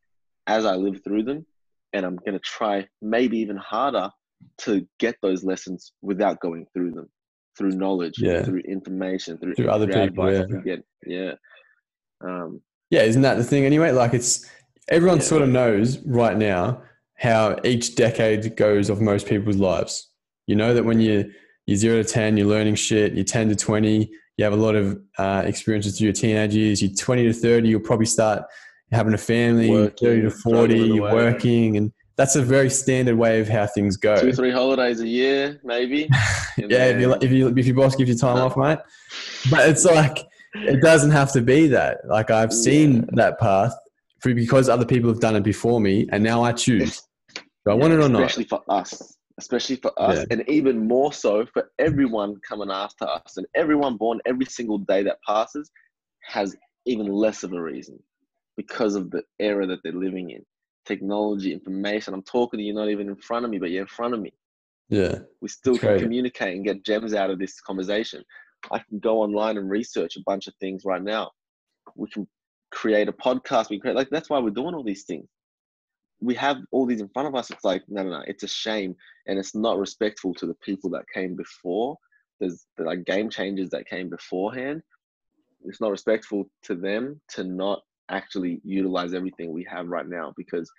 [0.46, 1.46] as I live through them.
[1.92, 4.10] And I'm going to try maybe even harder
[4.58, 7.08] to get those lessons without going through them,
[7.56, 8.42] through knowledge, yeah.
[8.42, 10.32] through information, through, through other through people.
[10.32, 10.44] Yeah.
[10.64, 11.32] Get, yeah.
[12.24, 13.90] Um, yeah, isn't that the thing anyway?
[13.90, 14.48] Like it's
[14.88, 15.24] everyone yeah.
[15.24, 16.82] sort of knows right now
[17.16, 20.10] how each decade goes of most people's lives.
[20.46, 21.32] You know that when you
[21.66, 23.14] you're zero to ten, you're learning shit.
[23.14, 26.82] You're ten to twenty, you have a lot of uh, experiences through your teenage years.
[26.82, 28.42] You're twenty to thirty, you'll probably start
[28.92, 29.70] having a family.
[29.70, 33.96] Working, thirty to forty, you're working, and that's a very standard way of how things
[33.96, 34.16] go.
[34.16, 36.08] Two, three holidays a year, maybe.
[36.58, 36.94] yeah, then...
[36.96, 38.78] if you if you if your boss gives you time off, mate.
[39.50, 40.18] But it's like
[40.54, 41.98] it doesn't have to be that.
[42.06, 43.02] Like I've seen yeah.
[43.12, 43.74] that path
[44.22, 47.02] because other people have done it before me, and now I choose.
[47.34, 47.42] Do
[47.72, 48.22] I yeah, want it or not?
[48.22, 50.24] Especially for us, especially for us, yeah.
[50.30, 55.02] and even more so for everyone coming after us, and everyone born every single day
[55.02, 55.70] that passes
[56.22, 57.98] has even less of a reason
[58.56, 60.44] because of the era that they're living in
[60.84, 62.14] technology, information.
[62.14, 64.20] I'm talking to you, not even in front of me, but you're in front of
[64.20, 64.32] me.
[64.88, 65.18] Yeah.
[65.40, 68.22] We still can communicate and get gems out of this conversation.
[68.70, 71.30] I can go online and research a bunch of things right now.
[71.96, 72.26] We can
[72.70, 73.70] create a podcast.
[73.70, 75.26] We create like that's why we're doing all these things.
[76.20, 77.50] We have all these in front of us.
[77.50, 78.24] It's like no, no, no.
[78.26, 78.94] It's a shame,
[79.26, 81.96] and it's not respectful to the people that came before.
[82.40, 84.82] There's the like game changers that came beforehand.
[85.64, 90.32] It's not respectful to them to not actually utilize everything we have right now.
[90.36, 90.70] Because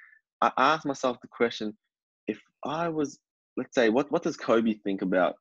[0.42, 1.76] I asked myself the question:
[2.28, 3.20] if I was,
[3.58, 5.36] let's say, what what does Kobe think about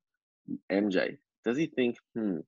[0.70, 1.16] MJ?
[1.44, 2.38] Does he think, hmm,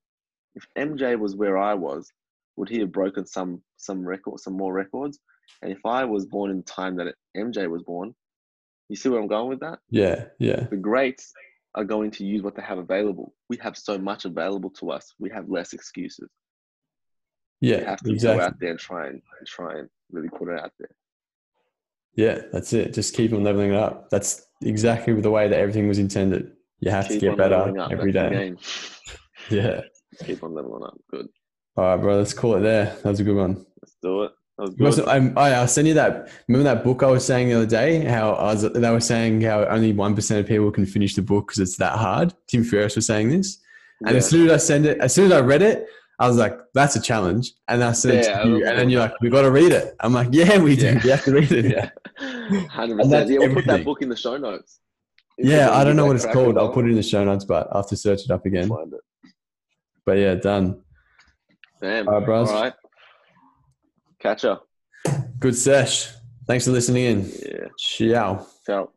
[0.55, 2.11] if MJ was where I was,
[2.55, 5.19] would he have broken some some record, some more records?
[5.61, 8.13] And if I was born in the time that MJ was born,
[8.89, 9.79] you see where I'm going with that?
[9.89, 10.25] Yeah.
[10.39, 10.65] Yeah.
[10.69, 11.33] The greats
[11.75, 13.33] are going to use what they have available.
[13.49, 15.13] We have so much available to us.
[15.19, 16.29] We have less excuses.
[17.61, 17.89] Yeah.
[17.89, 18.43] have to go Exactly.
[18.45, 20.89] out there and try and try and really put it out there.
[22.15, 22.41] Yeah.
[22.51, 22.93] That's it.
[22.93, 24.09] Just keep on leveling it up.
[24.09, 26.51] That's exactly the way that everything was intended.
[26.79, 28.55] You have to get better every That's day.
[29.49, 29.81] Yeah.
[30.25, 30.97] Keep on leveling up.
[31.09, 31.27] Good.
[31.77, 32.17] All right, bro.
[32.17, 32.85] Let's call it there.
[33.03, 33.65] That was a good one.
[33.81, 34.31] Let's do it.
[34.57, 35.07] That was good.
[35.07, 36.29] I'm- um, I, I'll send you that.
[36.47, 37.99] Remember that book I was saying the other day?
[38.03, 41.21] How I was, they were saying how only one percent of people can finish the
[41.21, 42.33] book because it's that hard.
[42.47, 43.59] Tim Ferriss was saying this,
[44.01, 44.17] and Yeah.
[44.17, 45.87] as soon as I send it, as soon as I read it,
[46.19, 49.01] I was like, "That's a challenge." And I said Yeah, I you, and then you're
[49.01, 50.85] like, "We got to read it." I'm like, "Yeah, we do.
[50.85, 51.01] Yeah.
[51.03, 51.65] We have to read it."
[52.19, 52.67] Yeah.
[52.69, 53.29] Hundred And that's percent.
[53.29, 54.79] Yeah, we'll put that book in the show notes.
[55.37, 56.57] If Yeah, I don't know what it's called.
[56.57, 58.67] I'll put it in the show notes, but I'll have to search it up again.
[58.67, 59.01] Find it.
[60.05, 60.81] But yeah, done.
[61.81, 62.07] Damn.
[62.07, 62.49] All right, bros.
[62.49, 62.73] All right.
[64.19, 64.67] Catch up.
[65.39, 66.09] Good sesh.
[66.47, 67.31] Thanks for listening in.
[67.45, 67.67] Yeah.
[67.77, 68.47] Ciao.
[68.65, 68.89] Ciao.